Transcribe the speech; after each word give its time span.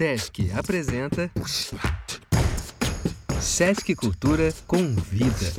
Sesc 0.00 0.50
apresenta 0.56 1.30
Sesc 3.38 3.94
Cultura 3.94 4.50
Convida. 4.66 5.52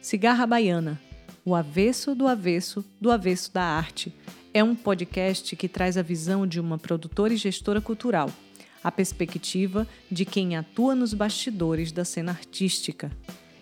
Cigarra 0.00 0.44
Baiana, 0.44 1.00
o 1.44 1.54
avesso 1.54 2.16
do 2.16 2.26
avesso 2.26 2.84
do 3.00 3.12
avesso 3.12 3.54
da 3.54 3.62
arte. 3.62 4.12
É 4.52 4.64
um 4.64 4.74
podcast 4.74 5.54
que 5.54 5.68
traz 5.68 5.96
a 5.96 6.02
visão 6.02 6.48
de 6.48 6.58
uma 6.58 6.78
produtora 6.78 7.32
e 7.32 7.36
gestora 7.36 7.80
cultural, 7.80 8.28
a 8.82 8.90
perspectiva 8.90 9.86
de 10.10 10.24
quem 10.24 10.56
atua 10.56 10.96
nos 10.96 11.14
bastidores 11.14 11.92
da 11.92 12.04
cena 12.04 12.32
artística. 12.32 13.08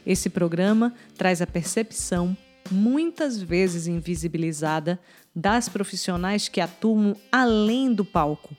Esse 0.06 0.30
programa 0.30 0.94
traz 1.18 1.42
a 1.42 1.46
percepção, 1.46 2.34
muitas 2.70 3.40
vezes 3.40 3.86
invisibilizada, 3.86 4.98
das 5.34 5.68
profissionais 5.68 6.48
que 6.48 6.60
atuam 6.60 7.16
além 7.30 7.92
do 7.92 8.04
palco. 8.04 8.56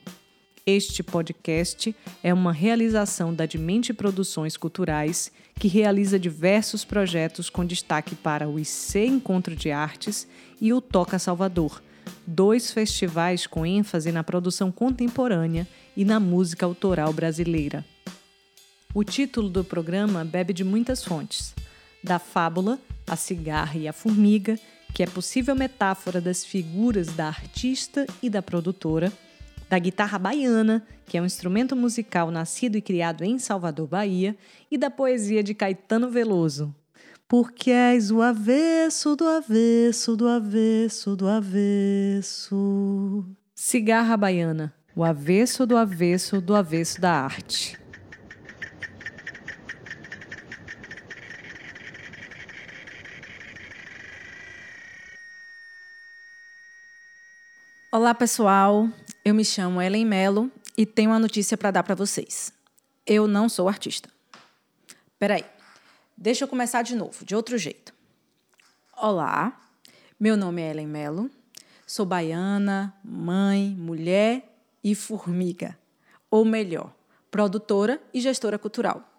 Este 0.65 1.03
podcast 1.03 1.95
é 2.23 2.33
uma 2.33 2.51
realização 2.51 3.33
da 3.33 3.45
Dimente 3.45 3.93
Produções 3.93 4.57
Culturais, 4.57 5.31
que 5.59 5.67
realiza 5.67 6.19
diversos 6.19 6.83
projetos 6.83 7.49
com 7.49 7.63
destaque 7.63 8.15
para 8.15 8.49
o 8.49 8.59
IC 8.59 9.05
Encontro 9.05 9.55
de 9.55 9.71
Artes 9.71 10.27
e 10.59 10.73
o 10.73 10.81
Toca 10.81 11.19
Salvador, 11.19 11.83
dois 12.25 12.71
festivais 12.71 13.45
com 13.45 13.65
ênfase 13.65 14.11
na 14.11 14.23
produção 14.23 14.71
contemporânea 14.71 15.67
e 15.95 16.03
na 16.03 16.19
música 16.19 16.65
autoral 16.65 17.13
brasileira. 17.13 17.85
O 18.93 19.03
título 19.03 19.49
do 19.49 19.63
programa 19.63 20.25
bebe 20.25 20.51
de 20.51 20.63
muitas 20.63 21.03
fontes, 21.03 21.53
da 22.03 22.17
fábula 22.17 22.79
A 23.07 23.15
Cigarra 23.15 23.77
e 23.77 23.87
a 23.87 23.93
Formiga, 23.93 24.59
que 24.93 25.03
é 25.03 25.05
possível 25.05 25.55
metáfora 25.55 26.21
das 26.21 26.45
figuras 26.45 27.07
da 27.07 27.27
artista 27.27 28.07
e 28.21 28.29
da 28.29 28.41
produtora, 28.41 29.11
da 29.69 29.77
guitarra 29.77 30.17
baiana, 30.17 30.85
que 31.05 31.17
é 31.17 31.21
um 31.21 31.25
instrumento 31.25 31.75
musical 31.75 32.31
nascido 32.31 32.77
e 32.77 32.81
criado 32.81 33.23
em 33.23 33.37
Salvador, 33.37 33.87
Bahia, 33.87 34.37
e 34.71 34.77
da 34.77 34.89
poesia 34.89 35.43
de 35.43 35.53
Caetano 35.53 36.09
Veloso. 36.09 36.73
Porque 37.27 37.71
és 37.71 38.11
o 38.11 38.21
avesso 38.21 39.15
do 39.15 39.27
avesso 39.27 40.15
do 40.15 40.27
avesso 40.27 41.15
do 41.15 41.27
avesso. 41.27 43.25
Cigarra 43.55 44.15
baiana, 44.15 44.73
o 44.95 45.03
avesso 45.03 45.65
do 45.65 45.75
avesso 45.75 46.39
do 46.39 46.55
avesso 46.55 47.01
da 47.01 47.11
arte. 47.11 47.84
Olá, 57.97 58.13
pessoal. 58.13 58.89
Eu 59.23 59.33
me 59.33 59.45
chamo 59.45 59.81
Ellen 59.81 60.03
Mello 60.03 60.51
e 60.77 60.85
tenho 60.85 61.11
uma 61.11 61.17
notícia 61.17 61.55
para 61.55 61.71
dar 61.71 61.81
para 61.81 61.95
vocês. 61.95 62.51
Eu 63.07 63.25
não 63.25 63.47
sou 63.47 63.69
artista. 63.69 64.09
Peraí, 65.17 65.45
deixa 66.17 66.43
eu 66.43 66.47
começar 66.49 66.81
de 66.81 66.93
novo, 66.93 67.23
de 67.23 67.33
outro 67.33 67.57
jeito. 67.57 67.93
Olá, 68.97 69.57
meu 70.19 70.35
nome 70.35 70.61
é 70.61 70.71
Ellen 70.71 70.87
Mello, 70.87 71.31
sou 71.87 72.05
baiana, 72.05 72.93
mãe, 73.01 73.73
mulher 73.79 74.43
e 74.83 74.93
formiga. 74.93 75.79
Ou 76.29 76.43
melhor, 76.43 76.93
produtora 77.31 78.01
e 78.13 78.19
gestora 78.19 78.59
cultural. 78.59 79.09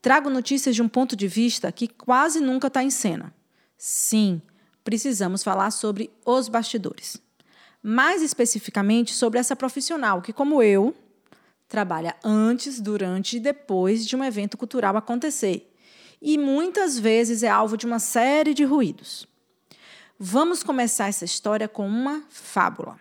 Trago 0.00 0.30
notícias 0.30 0.74
de 0.74 0.80
um 0.80 0.88
ponto 0.88 1.14
de 1.14 1.28
vista 1.28 1.70
que 1.70 1.86
quase 1.86 2.40
nunca 2.40 2.68
está 2.68 2.82
em 2.82 2.88
cena. 2.88 3.34
Sim, 3.76 4.40
precisamos 4.82 5.42
falar 5.42 5.70
sobre 5.70 6.10
os 6.24 6.48
bastidores 6.48 7.21
mais 7.82 8.22
especificamente 8.22 9.12
sobre 9.12 9.38
essa 9.38 9.56
profissional 9.56 10.22
que, 10.22 10.32
como 10.32 10.62
eu, 10.62 10.94
trabalha 11.68 12.14
antes, 12.22 12.80
durante 12.80 13.36
e 13.36 13.40
depois 13.40 14.06
de 14.06 14.14
um 14.14 14.22
evento 14.22 14.56
cultural 14.56 14.96
acontecer 14.96 15.68
e 16.22 16.38
muitas 16.38 16.96
vezes 16.96 17.42
é 17.42 17.48
alvo 17.48 17.76
de 17.76 17.84
uma 17.84 17.98
série 17.98 18.54
de 18.54 18.64
ruídos. 18.64 19.26
Vamos 20.16 20.62
começar 20.62 21.08
essa 21.08 21.24
história 21.24 21.66
com 21.66 21.84
uma 21.84 22.22
fábula. 22.30 22.96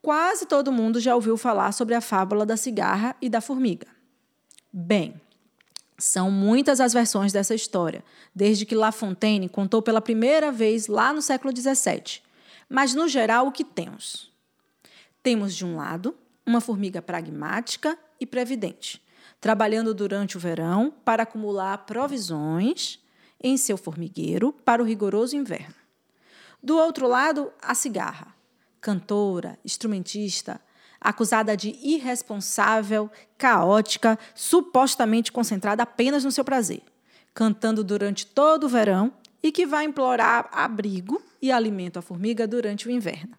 Quase 0.00 0.46
todo 0.46 0.72
mundo 0.72 0.98
já 0.98 1.14
ouviu 1.14 1.36
falar 1.36 1.72
sobre 1.72 1.94
a 1.94 2.00
fábula 2.00 2.46
da 2.46 2.56
cigarra 2.56 3.14
e 3.20 3.28
da 3.28 3.42
formiga. 3.42 3.86
Bem, 4.72 5.20
são 5.98 6.30
muitas 6.30 6.80
as 6.80 6.94
versões 6.94 7.32
dessa 7.32 7.54
história, 7.54 8.02
desde 8.34 8.64
que 8.64 8.74
La 8.74 8.90
Fontaine 8.90 9.48
contou 9.48 9.82
pela 9.82 10.00
primeira 10.00 10.50
vez 10.50 10.86
lá 10.86 11.12
no 11.12 11.20
século 11.20 11.54
XVII, 11.54 12.22
mas, 12.68 12.94
no 12.94 13.08
geral, 13.08 13.46
o 13.46 13.52
que 13.52 13.64
temos? 13.64 14.30
Temos, 15.22 15.54
de 15.54 15.64
um 15.64 15.76
lado, 15.76 16.16
uma 16.44 16.60
formiga 16.60 17.00
pragmática 17.00 17.98
e 18.20 18.26
previdente, 18.26 19.02
trabalhando 19.40 19.94
durante 19.94 20.36
o 20.36 20.40
verão 20.40 20.92
para 21.04 21.22
acumular 21.22 21.78
provisões 21.78 22.98
em 23.42 23.56
seu 23.56 23.76
formigueiro 23.76 24.52
para 24.52 24.82
o 24.82 24.84
rigoroso 24.84 25.36
inverno. 25.36 25.74
Do 26.62 26.76
outro 26.76 27.06
lado, 27.06 27.52
a 27.62 27.74
cigarra, 27.74 28.34
cantora, 28.80 29.58
instrumentista, 29.64 30.60
acusada 31.00 31.56
de 31.56 31.70
irresponsável, 31.82 33.10
caótica, 33.36 34.18
supostamente 34.34 35.30
concentrada 35.30 35.84
apenas 35.84 36.24
no 36.24 36.32
seu 36.32 36.44
prazer, 36.44 36.82
cantando 37.32 37.84
durante 37.84 38.26
todo 38.26 38.64
o 38.64 38.68
verão 38.68 39.12
e 39.42 39.52
que 39.52 39.66
vai 39.66 39.84
implorar 39.84 40.48
abrigo 40.52 41.22
e 41.40 41.52
alimento 41.52 41.98
à 41.98 42.02
formiga 42.02 42.46
durante 42.46 42.88
o 42.88 42.90
inverno. 42.90 43.36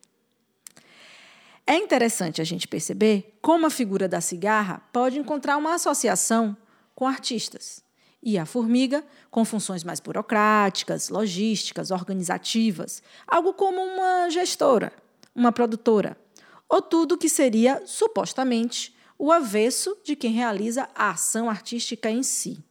É 1.66 1.76
interessante 1.76 2.42
a 2.42 2.44
gente 2.44 2.68
perceber 2.68 3.38
como 3.42 3.68
a 3.68 3.70
figura 3.70 4.08
da 4.08 4.22
cigarra 4.22 4.82
pode 4.92 5.20
encontrar 5.20 5.58
uma 5.58 5.76
associação 5.76 6.58
com 6.96 7.08
artistas 7.08 7.84
e 8.24 8.38
a 8.38 8.46
formiga 8.46 9.06
com 9.30 9.46
funções 9.46 9.84
mais 9.84 10.00
burocráticas, 10.00 11.10
logísticas, 11.10 11.92
organizativas, 11.92 13.04
algo 13.28 13.54
como 13.54 13.82
uma 13.82 14.30
gestora, 14.30 14.92
uma 15.36 15.52
produtora, 15.52 16.18
ou 16.68 16.82
tudo 16.82 17.18
que 17.18 17.30
seria 17.30 17.82
supostamente 17.86 18.96
o 19.18 19.32
avesso 19.32 19.98
de 20.04 20.16
quem 20.16 20.32
realiza 20.32 20.90
a 20.96 21.12
ação 21.12 21.50
artística 21.50 22.10
em 22.10 22.24
si. 22.24 22.64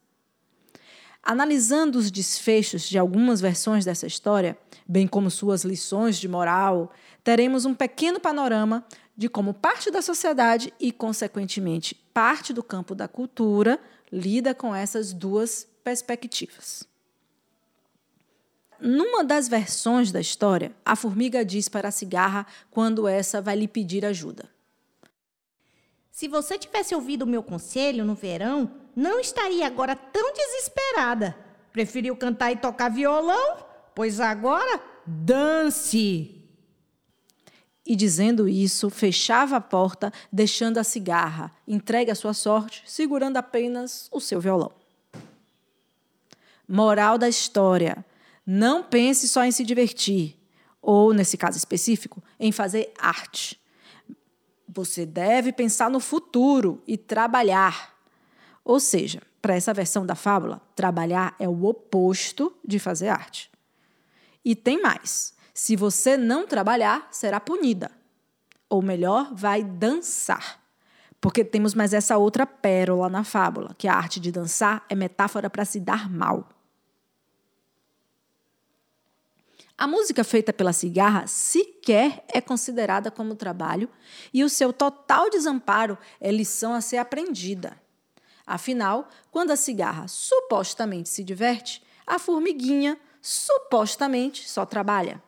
Analisando 1.31 1.99
os 1.99 2.11
desfechos 2.11 2.89
de 2.89 2.97
algumas 2.97 3.39
versões 3.39 3.85
dessa 3.85 4.07
história, 4.07 4.57
bem 4.89 5.07
como 5.07 5.31
suas 5.31 5.63
lições 5.63 6.17
de 6.17 6.27
moral, 6.27 6.91
teremos 7.23 7.67
um 7.67 7.75
pequeno 7.75 8.19
panorama 8.19 8.83
de 9.15 9.29
como 9.29 9.53
parte 9.53 9.91
da 9.91 10.01
sociedade 10.01 10.73
e, 10.81 10.91
consequentemente, 10.91 11.95
parte 12.15 12.51
do 12.51 12.63
campo 12.63 12.95
da 12.95 13.07
cultura 13.07 13.79
lida 14.11 14.55
com 14.55 14.75
essas 14.75 15.13
duas 15.13 15.69
perspectivas. 15.85 16.89
Numa 18.81 19.23
das 19.23 19.49
versões 19.49 20.11
da 20.11 20.23
história, 20.23 20.75
a 20.83 20.97
formiga 20.97 21.45
diz 21.45 21.69
para 21.69 21.89
a 21.89 21.93
cigarra 21.93 22.47
quando 22.71 23.07
essa 23.07 23.43
vai 23.43 23.55
lhe 23.55 23.69
pedir 23.69 24.03
ajuda: 24.07 24.49
Se 26.11 26.27
você 26.27 26.57
tivesse 26.57 26.95
ouvido 26.95 27.23
o 27.23 27.27
meu 27.27 27.43
conselho 27.43 28.03
no 28.03 28.15
verão, 28.15 28.88
não 28.99 29.21
estaria 29.21 29.65
agora 29.65 29.95
tão 29.95 30.33
desesperada. 30.33 31.37
Preferiu 31.71 32.17
cantar 32.17 32.51
e 32.51 32.57
tocar 32.57 32.89
violão? 32.89 33.59
Pois 33.95 34.19
agora, 34.19 34.83
dance! 35.07 36.35
E 37.87 37.95
dizendo 37.95 38.49
isso, 38.49 38.91
fechava 38.91 39.57
a 39.57 39.61
porta, 39.61 40.13
deixando 40.33 40.79
a 40.79 40.85
cigarra, 40.85 41.53
entregue 41.67 42.11
à 42.11 42.15
sua 42.17 42.35
sorte, 42.35 42.83
segurando 42.87 43.37
apenas 43.37 44.09
o 44.11 44.21
seu 44.21 44.41
violão. 44.41 44.73
Moral 46.69 47.17
da 47.17 47.29
história: 47.29 48.05
não 48.45 48.83
pense 48.83 49.29
só 49.29 49.45
em 49.45 49.53
se 49.53 49.65
divertir, 49.65 50.37
ou, 50.83 51.15
nesse 51.15 51.37
caso 51.37 51.57
específico, 51.57 52.21
em 52.39 52.51
fazer 52.51 52.93
arte. 52.99 53.61
Você 54.69 55.07
deve 55.07 55.53
pensar 55.53 55.89
no 55.89 56.01
futuro 56.01 56.83
e 56.85 56.99
trabalhar. 56.99 57.98
Ou 58.69 58.79
seja, 58.79 59.23
para 59.41 59.55
essa 59.55 59.73
versão 59.73 60.05
da 60.05 60.15
fábula, 60.15 60.61
trabalhar 60.77 61.35
é 61.39 61.49
o 61.49 61.65
oposto 61.65 62.55
de 62.63 62.79
fazer 62.79 63.09
arte. 63.09 63.51
E 64.45 64.55
tem 64.55 64.83
mais: 64.83 65.33
se 65.55 65.75
você 65.75 66.19
não 66.19 66.47
trabalhar, 66.47 67.09
será 67.11 67.41
punida. 67.41 67.91
Ou 68.69 68.83
melhor, 68.83 69.33
vai 69.33 69.65
dançar. 69.65 70.61
Porque 71.19 71.43
temos 71.43 71.73
mais 71.73 71.95
essa 71.95 72.19
outra 72.19 72.47
pérola 72.47 73.09
na 73.09 73.25
fábula, 73.25 73.75
que 73.79 73.89
a 73.89 73.95
arte 73.95 74.21
de 74.21 74.31
dançar 74.31 74.85
é 74.91 74.95
metáfora 74.95 75.49
para 75.49 75.65
se 75.65 75.81
dar 75.81 76.11
mal. 76.11 76.47
A 79.79 79.87
música 79.87 80.23
feita 80.23 80.53
pela 80.53 80.75
cigarra 80.75 81.27
sequer 81.27 82.23
é 82.29 82.43
considerada 82.43 83.11
como 83.11 83.35
trabalho 83.35 83.89
e 84.31 84.45
o 84.45 84.49
seu 84.51 84.75
total 84.75 85.31
desamparo 85.31 85.97
é 86.21 86.31
lição 86.31 86.75
a 86.75 86.83
ser 86.83 86.99
aprendida. 86.99 87.88
Afinal, 88.49 89.11
quando 89.31 89.51
a 89.51 89.57
cigarra 89.57 90.09
supostamente 90.09 91.11
se 91.11 91.23
diverte, 91.23 91.83
a 92.07 92.19
formiguinha 92.19 92.99
supostamente 93.21 94.49
só 94.49 94.65
trabalha. 94.65 95.23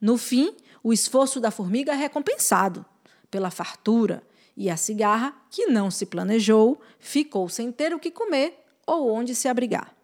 No 0.00 0.18
fim, 0.18 0.56
o 0.82 0.92
esforço 0.92 1.38
da 1.38 1.52
formiga 1.52 1.92
é 1.92 1.94
recompensado 1.94 2.84
pela 3.30 3.52
fartura 3.52 4.20
e 4.56 4.68
a 4.68 4.76
cigarra, 4.76 5.32
que 5.48 5.66
não 5.66 5.92
se 5.92 6.04
planejou, 6.04 6.80
ficou 6.98 7.48
sem 7.48 7.70
ter 7.70 7.94
o 7.94 8.00
que 8.00 8.10
comer 8.10 8.64
ou 8.84 9.12
onde 9.12 9.32
se 9.32 9.46
abrigar. 9.46 9.94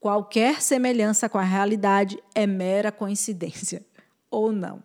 Qualquer 0.00 0.62
semelhança 0.62 1.28
com 1.28 1.36
a 1.36 1.42
realidade 1.42 2.18
é 2.34 2.46
mera 2.46 2.90
coincidência, 2.90 3.84
ou 4.30 4.50
não. 4.50 4.82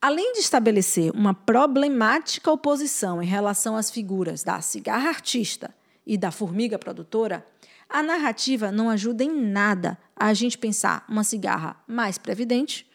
Além 0.00 0.32
de 0.32 0.38
estabelecer 0.38 1.10
uma 1.12 1.34
problemática 1.34 2.52
oposição 2.52 3.20
em 3.20 3.26
relação 3.26 3.76
às 3.76 3.90
figuras 3.90 4.44
da 4.44 4.60
cigarra 4.60 5.08
artista 5.08 5.74
e 6.06 6.16
da 6.16 6.30
formiga 6.30 6.78
produtora, 6.78 7.44
a 7.88 8.00
narrativa 8.00 8.70
não 8.70 8.88
ajuda 8.88 9.24
em 9.24 9.50
nada 9.50 9.98
a 10.14 10.32
gente 10.34 10.56
pensar 10.56 11.04
uma 11.08 11.24
cigarra 11.24 11.76
mais 11.86 12.16
previdente, 12.16 12.86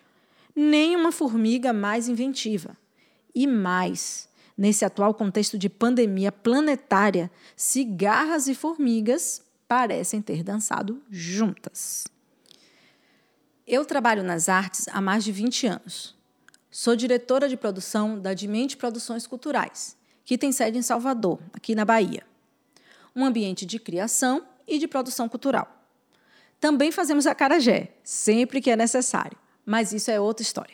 nem 0.55 0.95
uma 0.95 1.11
formiga 1.11 1.73
mais 1.73 2.07
inventiva. 2.07 2.77
E 3.35 3.45
mais, 3.47 4.29
nesse 4.57 4.85
atual 4.85 5.13
contexto 5.13 5.57
de 5.57 5.67
pandemia 5.67 6.31
planetária, 6.31 7.29
cigarras 7.55 8.47
e 8.47 8.55
formigas 8.55 9.41
parecem 9.67 10.21
ter 10.21 10.41
dançado 10.41 11.01
juntas. 11.09 12.05
Eu 13.67 13.83
trabalho 13.83 14.23
nas 14.23 14.47
artes 14.47 14.87
há 14.87 15.01
mais 15.01 15.23
de 15.23 15.33
20 15.33 15.67
anos. 15.67 16.22
Sou 16.75 16.95
diretora 16.95 17.47
de 17.47 17.55
produção 17.55 18.19
da 18.19 18.33
Dimente 18.33 18.75
Produções 18.75 19.27
Culturais, 19.27 19.95
que 20.25 20.39
tem 20.39 20.51
sede 20.51 20.75
em 20.75 20.81
Salvador, 20.81 21.39
aqui 21.53 21.75
na 21.75 21.85
Bahia. 21.85 22.23
Um 23.15 23.23
ambiente 23.23 23.63
de 23.63 23.77
criação 23.77 24.43
e 24.67 24.79
de 24.79 24.87
produção 24.87 25.29
cultural. 25.29 25.67
Também 26.59 26.91
fazemos 26.91 27.27
acarajé, 27.27 27.93
sempre 28.03 28.59
que 28.59 28.71
é 28.71 28.75
necessário, 28.75 29.37
mas 29.63 29.93
isso 29.93 30.09
é 30.09 30.19
outra 30.19 30.41
história. 30.41 30.73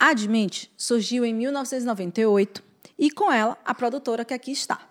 A 0.00 0.14
Dimente 0.14 0.72
surgiu 0.74 1.22
em 1.22 1.34
1998 1.34 2.62
e 2.98 3.10
com 3.10 3.30
ela 3.30 3.58
a 3.62 3.74
produtora 3.74 4.24
que 4.24 4.32
aqui 4.32 4.52
está. 4.52 4.88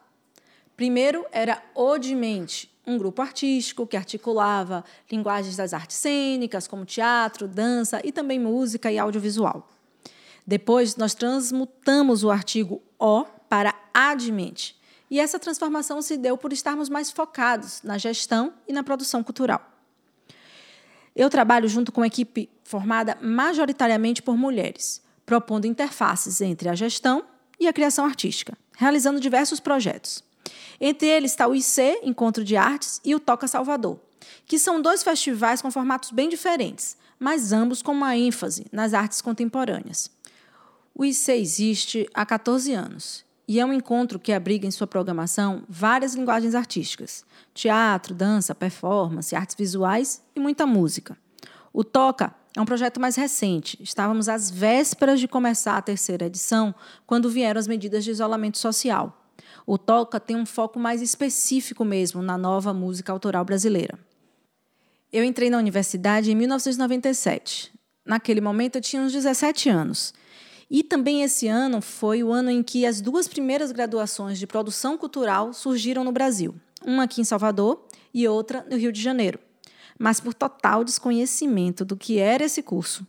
Primeiro 0.78 1.26
era 1.32 1.60
Odimente, 1.74 2.72
um 2.86 3.00
grupo 3.00 3.20
artístico 3.20 3.88
que 3.88 3.98
articulava 3.98 4.86
linguagens 5.12 5.56
das 5.56 5.74
artes 5.74 5.98
cênicas, 5.98 6.68
como 6.68 6.86
teatro, 6.86 7.48
dança 7.48 8.00
e 8.04 8.12
também 8.12 8.40
música 8.40 8.92
e 8.92 9.00
audiovisual. 9.00 9.73
Depois, 10.46 10.96
nós 10.96 11.14
transmutamos 11.14 12.24
o 12.24 12.32
artigo 12.32 12.82
O 13.00 13.26
para 13.48 13.74
admente, 13.94 14.80
e 15.10 15.20
essa 15.20 15.38
transformação 15.38 16.02
se 16.02 16.18
deu 16.18 16.36
por 16.38 16.52
estarmos 16.52 16.90
mais 16.90 17.12
focados 17.12 17.82
na 17.84 17.98
gestão 17.98 18.54
e 18.68 18.74
na 18.74 18.84
produção 18.84 19.24
cultural. 19.24 19.62
Eu 21.16 21.30
trabalho 21.30 21.70
junto 21.70 21.92
com 21.92 22.02
uma 22.02 22.08
equipe 22.08 22.50
formada 22.64 23.16
majoritariamente 23.22 24.24
por 24.24 24.36
mulheres, 24.36 25.04
propondo 25.26 25.68
interfaces 25.68 26.42
entre 26.42 26.68
a 26.68 26.74
gestão 26.74 27.24
e 27.60 27.68
a 27.68 27.74
criação 27.74 28.06
artística, 28.06 28.58
realizando 28.76 29.20
diversos 29.20 29.60
projetos. 29.60 30.24
Entre 30.82 31.08
eles 31.08 31.32
está 31.32 31.48
o 31.48 31.56
IC, 31.56 32.00
Encontro 32.04 32.44
de 32.44 32.58
Artes, 32.58 33.00
e 33.06 33.14
o 33.14 33.20
Toca 33.20 33.48
Salvador, 33.48 34.00
que 34.46 34.58
são 34.58 34.82
dois 34.82 35.04
festivais 35.04 35.62
com 35.62 35.70
formatos 35.70 36.10
bem 36.10 36.28
diferentes, 36.28 36.98
mas 37.20 37.54
ambos 37.54 37.82
com 37.82 37.92
uma 37.92 38.18
ênfase 38.18 38.66
nas 38.72 38.94
artes 38.94 39.22
contemporâneas. 39.22 40.10
O 40.96 41.04
IC 41.04 41.32
existe 41.32 42.10
há 42.14 42.26
14 42.26 42.72
anos 42.74 43.26
e 43.48 43.60
é 43.60 43.66
um 43.66 43.74
encontro 43.74 44.20
que 44.20 44.32
abriga 44.32 44.68
em 44.68 44.72
sua 44.72 44.86
programação 44.86 45.64
várias 45.68 46.14
linguagens 46.14 46.54
artísticas: 46.54 47.26
teatro, 47.54 48.14
dança, 48.14 48.54
performance, 48.54 49.36
artes 49.36 49.56
visuais 49.56 50.24
e 50.36 50.40
muita 50.40 50.66
música. 50.66 51.18
O 51.74 51.84
Toca 51.84 52.34
é 52.56 52.62
um 52.62 52.66
projeto 52.66 53.00
mais 53.00 53.16
recente. 53.16 53.82
Estávamos 53.82 54.30
às 54.30 54.52
vésperas 54.52 55.20
de 55.20 55.28
começar 55.28 55.78
a 55.78 55.82
terceira 55.82 56.28
edição, 56.28 56.74
quando 57.08 57.30
vieram 57.30 57.60
as 57.60 57.68
medidas 57.68 58.04
de 58.04 58.12
isolamento 58.12 58.60
social. 58.60 59.26
O 59.66 59.78
Toca 59.78 60.20
tem 60.20 60.36
um 60.36 60.46
foco 60.46 60.78
mais 60.78 61.02
específico 61.02 61.84
mesmo 61.84 62.22
na 62.22 62.38
nova 62.38 62.72
música 62.74 63.12
autoral 63.12 63.44
brasileira. 63.44 63.98
Eu 65.12 65.24
entrei 65.24 65.50
na 65.50 65.58
universidade 65.58 66.32
em 66.32 66.36
1997. 66.36 67.74
Naquele 68.06 68.42
momento 68.42 68.76
eu 68.76 68.82
tinha 68.82 69.02
uns 69.02 69.12
17 69.12 69.70
anos. 69.70 70.14
E 70.70 70.84
também 70.84 71.24
esse 71.24 71.48
ano 71.48 71.82
foi 71.82 72.24
o 72.24 72.32
ano 72.32 72.50
em 72.50 72.64
que 72.64 72.86
as 72.86 73.02
duas 73.02 73.28
primeiras 73.28 73.72
graduações 73.72 74.40
de 74.40 74.48
produção 74.48 74.98
cultural 74.98 75.54
surgiram 75.54 76.04
no 76.04 76.12
Brasil, 76.12 76.56
uma 76.86 77.04
aqui 77.04 77.22
em 77.22 77.26
Salvador 77.26 77.86
e 78.14 78.28
outra 78.28 78.66
no 78.70 78.78
Rio 78.78 78.92
de 78.92 79.02
Janeiro. 79.02 79.40
Mas 79.98 80.20
por 80.20 80.34
total 80.34 80.84
desconhecimento 80.84 81.86
do 81.86 81.96
que 81.96 82.18
era 82.18 82.44
esse 82.44 82.64
curso, 82.64 83.06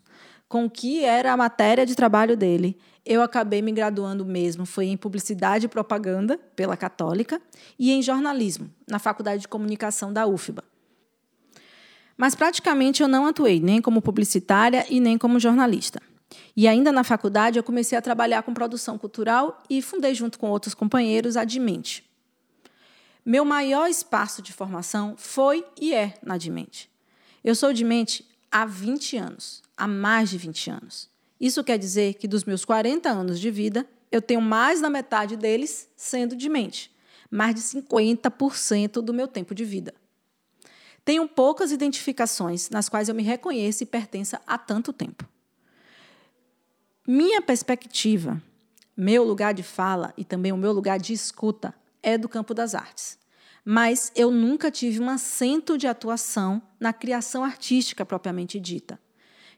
com 0.48 0.66
o 0.66 0.70
que 0.70 1.04
era 1.04 1.32
a 1.32 1.36
matéria 1.36 1.86
de 1.86 1.94
trabalho 1.94 2.36
dele 2.36 2.78
eu 3.04 3.20
acabei 3.20 3.60
me 3.60 3.70
graduando 3.70 4.24
mesmo 4.24 4.64
foi 4.64 4.86
em 4.86 4.96
publicidade 4.96 5.66
e 5.66 5.68
propaganda 5.68 6.38
pela 6.56 6.76
Católica 6.76 7.40
e 7.78 7.92
em 7.92 8.00
jornalismo 8.00 8.70
na 8.88 8.98
Faculdade 8.98 9.42
de 9.42 9.48
Comunicação 9.48 10.10
da 10.10 10.26
UFBA. 10.26 10.64
Mas 12.16 12.34
praticamente 12.34 13.02
eu 13.02 13.08
não 13.08 13.26
atuei 13.26 13.60
nem 13.60 13.82
como 13.82 14.00
publicitária 14.00 14.86
e 14.88 15.00
nem 15.00 15.18
como 15.18 15.38
jornalista. 15.38 16.00
E 16.56 16.68
ainda 16.68 16.92
na 16.92 17.04
faculdade 17.04 17.58
eu 17.58 17.62
comecei 17.62 17.96
a 17.96 18.02
trabalhar 18.02 18.42
com 18.42 18.54
produção 18.54 18.98
cultural 18.98 19.62
e 19.68 19.82
fundei 19.82 20.14
junto 20.14 20.38
com 20.38 20.50
outros 20.50 20.74
companheiros 20.74 21.36
a 21.36 21.44
Dimente. 21.44 22.04
Meu 23.24 23.44
maior 23.44 23.88
espaço 23.88 24.42
de 24.42 24.52
formação 24.52 25.14
foi 25.16 25.64
e 25.80 25.94
é 25.94 26.14
na 26.22 26.36
Dimente. 26.36 26.90
Eu 27.42 27.54
sou 27.54 27.72
Dimente 27.72 28.26
há 28.50 28.66
20 28.66 29.16
anos, 29.16 29.62
há 29.76 29.88
mais 29.88 30.30
de 30.30 30.38
20 30.38 30.70
anos. 30.70 31.08
Isso 31.40 31.64
quer 31.64 31.78
dizer 31.78 32.14
que 32.14 32.28
dos 32.28 32.44
meus 32.44 32.64
40 32.64 33.08
anos 33.08 33.40
de 33.40 33.50
vida, 33.50 33.86
eu 34.10 34.22
tenho 34.22 34.40
mais 34.40 34.80
da 34.80 34.88
metade 34.88 35.36
deles 35.36 35.88
sendo 35.96 36.36
de 36.36 36.48
mente, 36.48 36.90
mais 37.30 37.54
de 37.54 37.60
50% 37.60 39.02
do 39.02 39.12
meu 39.12 39.26
tempo 39.26 39.54
de 39.54 39.64
vida. 39.64 39.94
Tenho 41.04 41.28
poucas 41.28 41.72
identificações 41.72 42.70
nas 42.70 42.88
quais 42.88 43.08
eu 43.08 43.14
me 43.14 43.22
reconheço 43.22 43.82
e 43.82 43.86
pertença 43.86 44.40
há 44.46 44.56
tanto 44.56 44.92
tempo. 44.92 45.28
Minha 47.06 47.42
perspectiva, 47.42 48.42
meu 48.96 49.24
lugar 49.24 49.54
de 49.54 49.62
fala 49.62 50.12
e 50.16 50.24
também 50.24 50.52
o 50.52 50.56
meu 50.56 50.72
lugar 50.72 50.98
de 50.98 51.12
escuta 51.12 51.74
é 52.02 52.16
do 52.16 52.28
campo 52.28 52.54
das 52.54 52.74
artes. 52.74 53.18
Mas 53.64 54.12
eu 54.14 54.30
nunca 54.30 54.70
tive 54.70 55.00
um 55.00 55.08
assento 55.08 55.78
de 55.78 55.86
atuação 55.86 56.60
na 56.78 56.92
criação 56.92 57.42
artística 57.44 58.04
propriamente 58.04 58.60
dita 58.60 58.98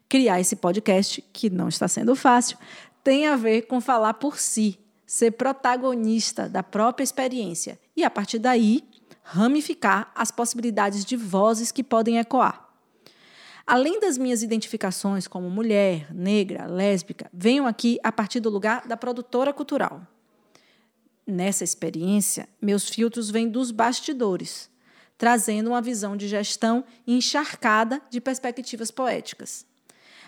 criar 0.09 0.41
esse 0.41 0.57
podcast, 0.57 1.23
que 1.33 1.51
não 1.51 1.69
está 1.69 1.89
sendo 1.89 2.15
fácil, 2.15 2.59
tem 3.03 3.27
a 3.27 3.37
ver 3.37 3.63
com 3.63 3.81
falar 3.81 4.15
por 4.15 4.39
si, 4.39 4.79
ser 5.07 5.33
protagonista 5.33 6.49
da 6.49 6.63
própria 6.63 7.05
experiência 7.05 7.79
e, 7.97 8.05
a 8.05 8.11
partir 8.11 8.39
daí, 8.39 8.83
ramificar 9.23 10.11
as 10.15 10.31
possibilidades 10.31 11.05
de 11.05 11.17
vozes 11.17 11.73
que 11.73 11.83
podem 11.83 12.19
ecoar. 12.19 12.66
Além 13.67 13.99
das 13.99 14.17
minhas 14.17 14.45
identificações 14.45 15.27
como 15.27 15.51
mulher, 15.51 16.15
negra, 16.15 16.67
lésbica, 16.67 17.29
venho 17.33 17.67
aqui 17.67 17.99
a 18.01 18.13
partir 18.13 18.39
do 18.39 18.49
lugar 18.49 18.87
da 18.87 18.97
produtora 18.97 19.53
cultural. 19.53 20.07
Nessa 21.27 21.65
experiência, 21.65 22.49
meus 22.63 22.89
filtros 22.89 23.29
vêm 23.29 23.49
dos 23.49 23.73
bastidores, 23.73 24.71
trazendo 25.19 25.71
uma 25.71 25.83
visão 25.83 26.17
de 26.17 26.29
gestão 26.29 26.85
encharcada 27.05 28.01
de 28.09 28.21
perspectivas 28.21 28.93
poéticas. 28.93 29.67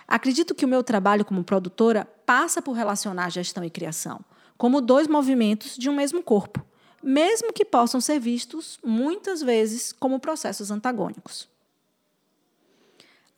Acredito 0.08 0.52
que 0.52 0.64
o 0.64 0.68
meu 0.68 0.82
trabalho 0.82 1.24
como 1.24 1.44
produtora 1.44 2.06
passa 2.26 2.60
por 2.60 2.72
relacionar 2.72 3.30
gestão 3.30 3.62
e 3.62 3.70
criação 3.70 4.24
como 4.56 4.80
dois 4.80 5.06
movimentos 5.06 5.76
de 5.76 5.88
um 5.88 5.94
mesmo 5.94 6.20
corpo, 6.20 6.66
mesmo 7.00 7.52
que 7.52 7.64
possam 7.64 8.00
ser 8.00 8.18
vistos 8.18 8.76
muitas 8.84 9.40
vezes 9.40 9.92
como 9.92 10.18
processos 10.18 10.72
antagônicos. 10.72 11.48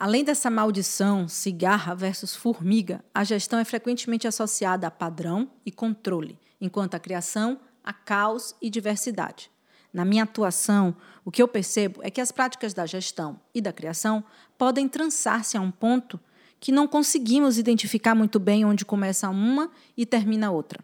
Além 0.00 0.25
dessa 0.25 0.49
maldição 0.49 1.28
cigarra 1.28 1.95
versus 1.95 2.35
formiga, 2.35 3.04
a 3.14 3.23
gestão 3.23 3.59
é 3.59 3.66
frequentemente 3.66 4.26
associada 4.26 4.87
a 4.87 4.90
padrão 4.90 5.50
e 5.64 5.71
controle, 5.71 6.38
enquanto 6.59 6.95
a 6.95 6.99
criação 6.99 7.61
a 7.85 7.92
caos 7.92 8.54
e 8.62 8.71
diversidade. 8.71 9.50
Na 9.92 10.02
minha 10.02 10.23
atuação, 10.23 10.97
o 11.23 11.30
que 11.30 11.42
eu 11.42 11.47
percebo 11.47 12.00
é 12.02 12.11
que 12.11 12.23
as 12.23 12.33
práticas 12.33 12.73
da 12.73 12.87
gestão 12.87 13.38
e 13.54 13.61
da 13.61 13.75
criação 13.75 14.25
podem 14.57 14.88
trançar-se 14.88 15.59
a 15.59 15.61
um 15.61 15.71
ponto 15.71 16.19
que 16.59 16.73
não 16.73 16.88
conseguimos 16.88 17.59
identificar 17.59 18.14
muito 18.14 18.40
bem 18.40 18.64
onde 18.64 18.87
começa 18.87 19.28
uma 19.28 19.71
e 19.95 20.07
termina 20.07 20.50
outra. 20.50 20.83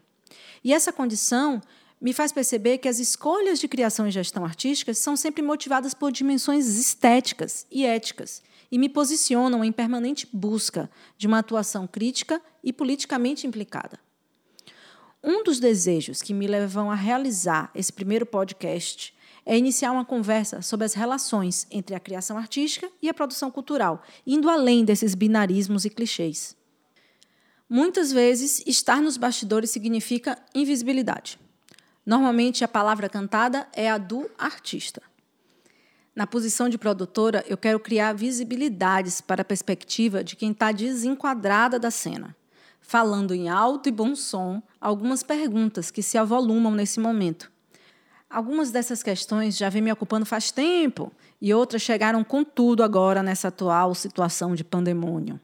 E 0.63 0.71
essa 0.71 0.93
condição 0.93 1.59
me 1.99 2.13
faz 2.13 2.31
perceber 2.31 2.77
que 2.77 2.87
as 2.87 2.99
escolhas 2.99 3.57
de 3.57 3.67
criação 3.67 4.07
e 4.07 4.11
gestão 4.11 4.45
artísticas 4.45 4.99
são 4.99 5.17
sempre 5.17 5.41
motivadas 5.41 5.95
por 5.95 6.11
dimensões 6.11 6.67
estéticas 6.67 7.65
e 7.71 7.83
éticas 7.83 8.43
e 8.71 8.77
me 8.77 8.89
posicionam 8.89 9.63
em 9.63 9.71
permanente 9.71 10.27
busca 10.31 10.89
de 11.17 11.27
uma 11.27 11.39
atuação 11.39 11.87
crítica 11.87 12.41
e 12.63 12.73
politicamente 12.73 13.47
implicada. 13.47 13.99
Um 15.23 15.43
dos 15.43 15.59
desejos 15.59 16.21
que 16.21 16.33
me 16.33 16.47
levam 16.47 16.91
a 16.91 16.95
realizar 16.95 17.71
esse 17.73 17.91
primeiro 17.91 18.25
podcast 18.25 19.13
é 19.45 19.57
iniciar 19.57 19.91
uma 19.91 20.05
conversa 20.05 20.61
sobre 20.61 20.85
as 20.85 20.93
relações 20.93 21.65
entre 21.71 21.95
a 21.95 21.99
criação 21.99 22.37
artística 22.37 22.89
e 23.01 23.09
a 23.09 23.13
produção 23.13 23.49
cultural, 23.49 24.03
indo 24.25 24.49
além 24.49 24.83
desses 24.83 25.15
binarismos 25.15 25.85
e 25.85 25.89
clichês. 25.89 26.55
Muitas 27.69 28.11
vezes, 28.11 28.61
estar 28.65 29.01
nos 29.01 29.17
bastidores 29.17 29.71
significa 29.71 30.37
invisibilidade. 30.53 31.39
Normalmente, 32.05 32.63
a 32.63 32.67
palavra 32.67 33.09
cantada 33.09 33.67
é 33.73 33.89
a 33.89 33.97
do 33.97 34.29
artista. 34.37 35.01
Na 36.17 36.25
posição 36.25 36.67
de 36.67 36.79
produtora, 36.79 37.45
eu 37.47 37.55
quero 37.55 37.79
criar 37.79 38.11
visibilidades 38.11 39.21
para 39.21 39.43
a 39.43 39.45
perspectiva 39.45 40.23
de 40.23 40.35
quem 40.35 40.49
está 40.49 40.71
desenquadrada 40.71 41.77
da 41.77 41.91
cena, 41.91 42.35
falando 42.81 43.35
em 43.35 43.49
alto 43.49 43.87
e 43.87 43.91
bom 43.91 44.15
som 44.15 44.59
algumas 44.81 45.21
perguntas 45.21 45.91
que 45.91 46.01
se 46.01 46.17
avolumam 46.17 46.73
nesse 46.73 46.99
momento. 46.99 47.51
Algumas 48.27 48.71
dessas 48.71 49.03
questões 49.03 49.55
já 49.55 49.69
vêm 49.69 49.83
me 49.83 49.91
ocupando 49.91 50.25
faz 50.25 50.49
tempo 50.49 51.13
e 51.39 51.53
outras 51.53 51.83
chegaram 51.83 52.23
com 52.23 52.43
tudo 52.43 52.81
agora 52.81 53.21
nessa 53.21 53.49
atual 53.49 53.93
situação 53.93 54.55
de 54.55 54.63
pandemônio. 54.63 55.39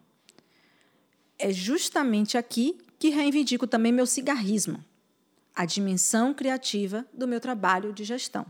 É 1.37 1.53
justamente 1.53 2.35
aqui 2.35 2.79
que 2.97 3.09
reivindico 3.09 3.67
também 3.67 3.91
meu 3.91 4.07
cigarrismo 4.07 4.83
a 5.55 5.65
dimensão 5.65 6.33
criativa 6.33 7.05
do 7.13 7.27
meu 7.27 7.39
trabalho 7.39 7.93
de 7.93 8.03
gestão. 8.03 8.43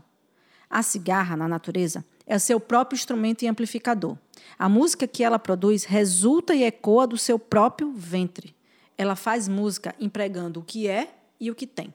A 0.70 0.82
cigarra, 0.82 1.36
na 1.36 1.46
natureza, 1.46 2.02
é 2.26 2.38
seu 2.38 2.58
próprio 2.58 2.96
instrumento 2.96 3.42
e 3.42 3.48
amplificador. 3.48 4.16
A 4.58 4.68
música 4.68 5.06
que 5.06 5.22
ela 5.22 5.38
produz 5.38 5.84
resulta 5.84 6.54
e 6.54 6.62
ecoa 6.62 7.06
do 7.06 7.18
seu 7.18 7.38
próprio 7.38 7.92
ventre. 7.92 8.54
Ela 8.96 9.16
faz 9.16 9.48
música 9.48 9.94
empregando 10.00 10.60
o 10.60 10.64
que 10.64 10.88
é 10.88 11.14
e 11.40 11.50
o 11.50 11.54
que 11.54 11.66
tem. 11.66 11.92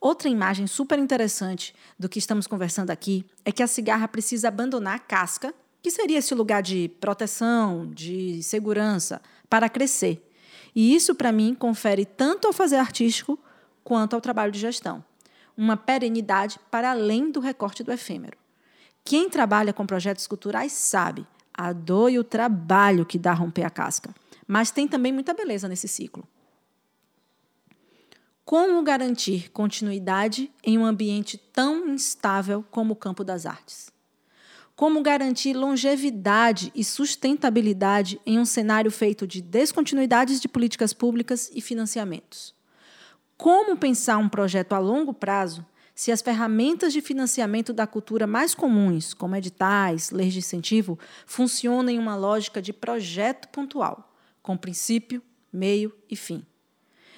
Outra 0.00 0.28
imagem 0.28 0.66
super 0.66 0.98
interessante 0.98 1.74
do 1.98 2.08
que 2.08 2.18
estamos 2.18 2.46
conversando 2.46 2.90
aqui 2.90 3.24
é 3.44 3.50
que 3.50 3.62
a 3.62 3.66
cigarra 3.66 4.06
precisa 4.06 4.48
abandonar 4.48 4.94
a 4.96 5.00
casca, 5.00 5.52
que 5.82 5.90
seria 5.90 6.18
esse 6.18 6.34
lugar 6.34 6.62
de 6.62 6.88
proteção, 7.00 7.90
de 7.92 8.42
segurança, 8.42 9.20
para 9.48 9.68
crescer. 9.68 10.24
E 10.74 10.94
isso, 10.94 11.14
para 11.14 11.32
mim, 11.32 11.54
confere 11.54 12.04
tanto 12.04 12.46
ao 12.46 12.52
fazer 12.52 12.76
artístico 12.76 13.38
quanto 13.82 14.14
ao 14.14 14.20
trabalho 14.20 14.52
de 14.52 14.60
gestão. 14.60 15.04
Uma 15.56 15.76
perenidade 15.76 16.60
para 16.70 16.92
além 16.92 17.32
do 17.32 17.40
recorte 17.40 17.82
do 17.82 17.90
efêmero. 17.90 18.36
Quem 19.08 19.30
trabalha 19.30 19.72
com 19.72 19.86
projetos 19.86 20.26
culturais 20.26 20.70
sabe 20.70 21.26
a 21.54 21.72
dor 21.72 22.10
e 22.10 22.18
o 22.18 22.24
trabalho 22.24 23.06
que 23.06 23.18
dá 23.18 23.32
romper 23.32 23.64
a 23.64 23.70
casca. 23.70 24.14
Mas 24.46 24.70
tem 24.70 24.86
também 24.86 25.14
muita 25.14 25.32
beleza 25.32 25.66
nesse 25.66 25.88
ciclo. 25.88 26.28
Como 28.44 28.82
garantir 28.82 29.50
continuidade 29.50 30.52
em 30.62 30.76
um 30.76 30.84
ambiente 30.84 31.38
tão 31.38 31.88
instável 31.88 32.62
como 32.70 32.92
o 32.92 32.96
campo 32.96 33.24
das 33.24 33.46
artes? 33.46 33.90
Como 34.76 35.00
garantir 35.00 35.54
longevidade 35.54 36.70
e 36.74 36.84
sustentabilidade 36.84 38.20
em 38.26 38.38
um 38.38 38.44
cenário 38.44 38.90
feito 38.90 39.26
de 39.26 39.40
descontinuidades 39.40 40.38
de 40.38 40.48
políticas 40.48 40.92
públicas 40.92 41.50
e 41.54 41.62
financiamentos? 41.62 42.54
Como 43.38 43.74
pensar 43.74 44.18
um 44.18 44.28
projeto 44.28 44.74
a 44.74 44.78
longo 44.78 45.14
prazo 45.14 45.64
se 45.98 46.12
as 46.12 46.22
ferramentas 46.22 46.92
de 46.92 47.00
financiamento 47.00 47.72
da 47.72 47.84
cultura 47.84 48.24
mais 48.24 48.54
comuns, 48.54 49.12
como 49.12 49.34
editais, 49.34 50.12
leis 50.12 50.32
de 50.32 50.38
incentivo, 50.38 50.96
funcionam 51.26 51.90
em 51.90 51.98
uma 51.98 52.14
lógica 52.14 52.62
de 52.62 52.72
projeto 52.72 53.48
pontual, 53.48 54.14
com 54.40 54.56
princípio, 54.56 55.20
meio 55.52 55.92
e 56.08 56.14
fim? 56.14 56.46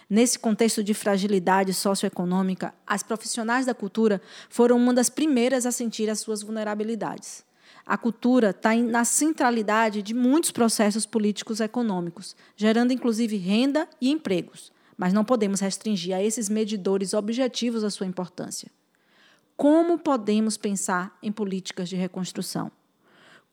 Nesse 0.08 0.38
contexto 0.38 0.82
de 0.82 0.94
fragilidade 0.94 1.74
socioeconômica, 1.74 2.72
as 2.86 3.02
profissionais 3.02 3.66
da 3.66 3.74
cultura 3.74 4.18
foram 4.48 4.78
uma 4.78 4.94
das 4.94 5.10
primeiras 5.10 5.66
a 5.66 5.72
sentir 5.72 6.08
as 6.08 6.20
suas 6.20 6.42
vulnerabilidades. 6.42 7.44
A 7.84 7.98
cultura 7.98 8.48
está 8.48 8.74
na 8.76 9.04
centralidade 9.04 10.00
de 10.00 10.14
muitos 10.14 10.52
processos 10.52 11.04
políticos 11.04 11.60
econômicos, 11.60 12.34
gerando 12.56 12.94
inclusive 12.94 13.36
renda 13.36 13.86
e 14.00 14.10
empregos 14.10 14.72
mas 15.00 15.14
não 15.14 15.24
podemos 15.24 15.60
restringir 15.60 16.14
a 16.14 16.22
esses 16.22 16.50
medidores 16.50 17.14
objetivos 17.14 17.82
a 17.82 17.88
sua 17.88 18.06
importância. 18.06 18.70
Como 19.56 19.98
podemos 19.98 20.58
pensar 20.58 21.16
em 21.22 21.32
políticas 21.32 21.88
de 21.88 21.96
reconstrução? 21.96 22.70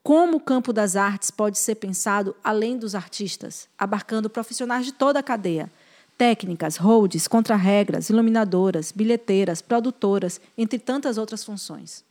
Como 0.02 0.36
o 0.36 0.40
campo 0.40 0.74
das 0.74 0.94
artes 0.94 1.30
pode 1.30 1.58
ser 1.58 1.76
pensado 1.76 2.36
além 2.44 2.76
dos 2.76 2.94
artistas, 2.94 3.66
abarcando 3.78 4.28
profissionais 4.28 4.84
de 4.84 4.92
toda 4.92 5.20
a 5.20 5.22
cadeia, 5.22 5.72
técnicas, 6.18 6.76
holds, 6.76 7.26
contrarregras, 7.26 8.10
iluminadoras, 8.10 8.92
bilheteiras, 8.92 9.62
produtoras, 9.62 10.42
entre 10.56 10.78
tantas 10.78 11.16
outras 11.16 11.42
funções? 11.42 12.04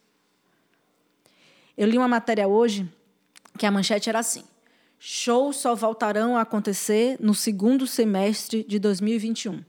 Eu 1.77 1.88
li 1.88 1.96
uma 1.96 2.08
matéria 2.08 2.48
hoje 2.48 2.91
que 3.56 3.67
a 3.67 3.72
manchete 3.72 4.10
era 4.10 4.17
assim: 4.17 4.44
Shows 5.00 5.58
só 5.58 5.75
voltarão 5.75 6.36
a 6.36 6.42
acontecer 6.42 7.18
no 7.20 7.36
segundo 7.36 7.86
semestre 7.86 8.66
de 8.68 8.80
2021. 8.80 9.63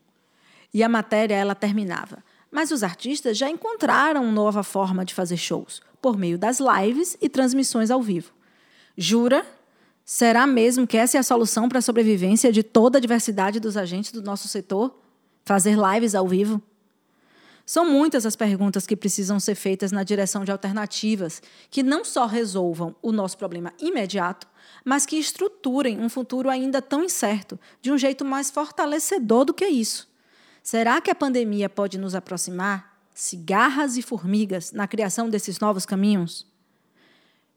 E 0.73 0.83
a 0.83 0.89
matéria 0.89 1.35
ela 1.35 1.55
terminava. 1.55 2.25
Mas 2.51 2.71
os 2.71 2.83
artistas 2.83 3.37
já 3.37 3.49
encontraram 3.49 4.33
nova 4.33 4.63
forma 4.63 5.05
de 5.05 5.15
fazer 5.15 5.37
shows, 5.37 5.83
por 6.01 6.17
meio 6.17 6.39
das 6.39 6.59
lives 6.61 7.17
e 7.21 7.29
transmissões 7.29 7.91
ao 7.91 8.03
vivo. 8.03 8.33
Jura? 8.97 9.47
Será 10.05 10.47
mesmo 10.47 10.87
que 10.87 10.97
essa 10.97 11.19
é 11.19 11.21
a 11.21 11.23
solução 11.23 11.69
para 11.69 11.81
a 11.81 11.83
sobrevivência 11.83 12.51
de 12.51 12.63
toda 12.63 12.97
a 12.97 13.01
diversidade 13.01 13.61
dos 13.61 13.77
agentes 13.77 14.11
do 14.11 14.23
nosso 14.23 14.49
setor? 14.49 14.99
Fazer 15.45 15.77
lives 15.77 16.15
ao 16.15 16.27
vivo? 16.27 16.63
São 17.69 17.85
muitas 17.85 18.25
as 18.25 18.35
perguntas 18.35 18.87
que 18.87 18.97
precisam 18.97 19.39
ser 19.39 19.55
feitas 19.55 19.93
na 19.93 20.03
direção 20.03 20.43
de 20.43 20.51
alternativas 20.51 21.43
que 21.71 21.83
não 21.83 22.03
só 22.03 22.25
resolvam 22.25 22.97
o 23.03 23.13
nosso 23.13 23.37
problema 23.37 23.75
imediato, 23.79 24.49
mas 24.83 25.05
que 25.05 25.17
estruturem 25.17 26.01
um 26.01 26.09
futuro 26.09 26.49
ainda 26.49 26.81
tão 26.81 27.05
incerto, 27.05 27.61
de 27.83 27.93
um 27.93 27.99
jeito 27.99 28.25
mais 28.25 28.51
fortalecedor 28.51 29.45
do 29.45 29.53
que 29.53 29.67
isso. 29.67 30.09
Será 30.63 30.99
que 30.99 31.11
a 31.11 31.15
pandemia 31.15 31.69
pode 31.69 31.99
nos 31.99 32.15
aproximar, 32.15 32.99
cigarras 33.15 33.99
e 33.99 34.03
formigas, 34.03 34.73
na 34.73 34.89
criação 34.89 35.29
desses 35.29 35.61
novos 35.61 35.85
caminhos? 35.85 36.47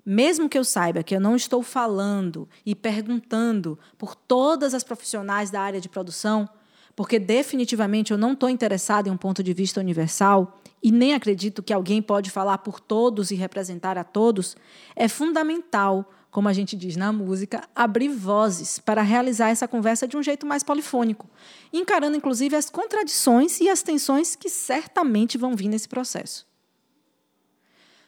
Mesmo 0.06 0.50
que 0.50 0.58
eu 0.58 0.66
saiba 0.66 1.04
que 1.04 1.16
eu 1.16 1.22
não 1.22 1.38
estou 1.38 1.64
falando 1.64 2.50
e 2.66 2.76
perguntando 2.76 3.80
por 3.98 4.14
todas 4.14 4.74
as 4.74 4.84
profissionais 4.84 5.50
da 5.50 5.62
área 5.62 5.80
de 5.80 5.88
produção, 5.88 6.50
porque 6.96 7.20
definitivamente 7.20 8.12
eu 8.12 8.18
não 8.18 8.34
estou 8.34 8.50
interessado 8.50 9.08
em 9.08 9.12
um 9.12 9.18
ponto 9.18 9.42
de 9.42 9.54
vista 9.54 9.80
universal 9.80 10.62
e 10.84 10.92
nem 10.92 11.14
acredito 11.14 11.62
que 11.62 11.74
alguém 11.74 12.02
pode 12.02 12.32
falar 12.32 12.58
por 12.60 12.80
todos 12.80 13.32
e 13.32 13.36
representar 13.36 13.98
a 13.98 14.04
todos, 14.04 14.56
é 14.96 15.08
fundamental, 15.08 16.10
como 16.32 16.48
a 16.48 16.54
gente 16.54 16.76
diz 16.76 16.96
na 16.96 17.14
música, 17.14 17.68
abrir 17.76 18.10
vozes 18.10 18.80
para 18.80 19.02
realizar 19.02 19.50
essa 19.50 19.68
conversa 19.68 20.08
de 20.08 20.18
um 20.18 20.24
jeito 20.24 20.46
mais 20.46 20.64
polifônico, 20.64 21.30
encarando 21.72 22.18
inclusive 22.18 22.56
as 22.56 22.70
contradições 22.70 23.60
e 23.60 23.70
as 23.70 23.84
tensões 23.84 24.36
que 24.36 24.50
certamente 24.50 25.38
vão 25.38 25.56
vir 25.56 25.68
nesse 25.68 25.88
processo. 25.88 26.48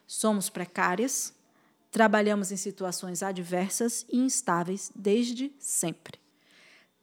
Somos 0.07 0.49
precárias, 0.49 1.33
trabalhamos 1.91 2.51
em 2.51 2.57
situações 2.57 3.21
adversas 3.21 4.05
e 4.09 4.17
instáveis 4.17 4.91
desde 4.95 5.51
sempre. 5.59 6.22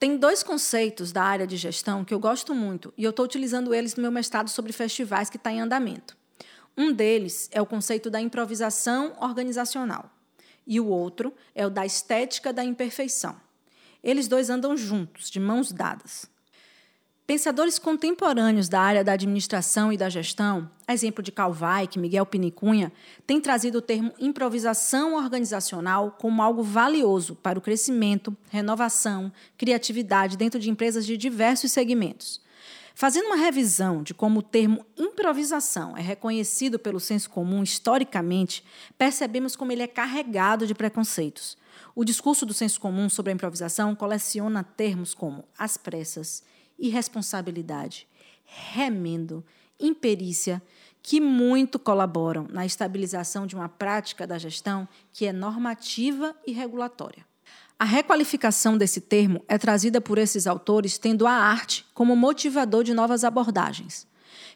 Tem 0.00 0.16
dois 0.16 0.42
conceitos 0.42 1.12
da 1.12 1.23
área 1.23 1.47
de 1.47 1.59
gestão 1.59 2.07
que 2.07 2.14
eu 2.14 2.19
gosto 2.19 2.54
muito 2.54 2.90
e 2.97 3.04
eu 3.04 3.11
estou 3.11 3.23
utilizando 3.23 3.75
eles 3.75 3.95
no 3.95 4.00
meu 4.00 4.11
mestrado 4.11 4.49
sobre 4.49 4.73
festivais 4.73 5.28
que 5.28 5.37
está 5.37 5.52
em 5.52 5.61
andamento. 5.61 6.16
Um 6.75 6.90
deles 6.90 7.50
é 7.52 7.61
o 7.61 7.66
conceito 7.66 8.09
da 8.09 8.19
improvisação 8.19 9.14
organizacional 9.21 10.11
e 10.66 10.80
o 10.80 10.87
outro 10.87 11.35
é 11.54 11.66
o 11.66 11.71
da 11.71 11.85
estética 11.85 12.50
da 12.50 12.64
imperfeição. 12.64 13.38
Eles 14.02 14.26
dois 14.26 14.49
andam 14.49 14.75
juntos, 14.75 15.28
de 15.28 15.38
mãos 15.38 15.71
dadas. 15.71 16.30
Pensadores 17.31 17.79
contemporâneos 17.79 18.69
da 18.69 18.81
área 18.81 19.05
da 19.05 19.13
administração 19.13 19.93
e 19.93 19.97
da 19.97 20.09
gestão, 20.09 20.69
a 20.85 20.93
exemplo 20.93 21.23
de 21.23 21.31
Calvaic, 21.31 21.97
Miguel 21.97 22.27
Pinicunha, 22.27 22.93
têm 23.25 23.41
trazido 23.41 23.79
o 23.79 23.81
termo 23.81 24.13
improvisação 24.19 25.15
organizacional 25.15 26.17
como 26.19 26.43
algo 26.43 26.61
valioso 26.65 27.37
para 27.37 27.57
o 27.57 27.63
crescimento, 27.63 28.37
renovação, 28.51 29.33
criatividade 29.57 30.37
dentro 30.37 30.59
de 30.59 30.71
empresas 30.71 31.07
de 31.07 31.17
diversos 31.17 31.71
segmentos. 31.71 32.41
Fazendo 32.97 33.27
uma 33.27 33.37
revisão 33.37 34.03
de 34.03 34.13
como 34.13 34.41
o 34.41 34.43
termo 34.43 34.85
improvisação 34.99 35.97
é 35.97 36.01
reconhecido 36.01 36.81
pelo 36.81 36.99
senso 36.99 37.31
comum 37.31 37.63
historicamente, 37.63 38.65
percebemos 38.99 39.55
como 39.55 39.71
ele 39.71 39.83
é 39.83 39.87
carregado 39.87 40.67
de 40.67 40.75
preconceitos. 40.75 41.57
O 41.95 42.05
discurso 42.05 42.45
do 42.45 42.53
senso 42.53 42.81
comum 42.81 43.09
sobre 43.09 43.31
a 43.31 43.35
improvisação 43.37 43.95
coleciona 43.95 44.65
termos 44.65 45.15
como 45.15 45.45
as 45.57 45.77
pressas, 45.77 46.43
irresponsabilidade, 46.81 48.09
remendo, 48.45 49.45
imperícia, 49.79 50.63
que 51.03 51.21
muito 51.21 51.79
colaboram 51.79 52.47
na 52.51 52.67
estabilização 52.67 53.47
de 53.47 53.55
uma 53.55 53.69
prática 53.69 54.27
da 54.27 54.39
gestão 54.39 54.89
que 55.13 55.27
é 55.27 55.33
normativa 55.33 56.35
e 56.47 56.53
regulatória. 56.53 57.25
A 57.79 57.85
requalificação 57.85 58.77
desse 58.77 59.01
termo 59.01 59.43
é 59.49 59.57
trazida 59.57 60.01
por 60.01 60.19
esses 60.19 60.47
autores 60.47 60.99
tendo 60.99 61.27
a 61.27 61.33
arte 61.33 61.87
como 61.95 62.15
motivador 62.15 62.85
de 62.85 62.93
novas 62.93 63.25
abordagens. 63.25 64.07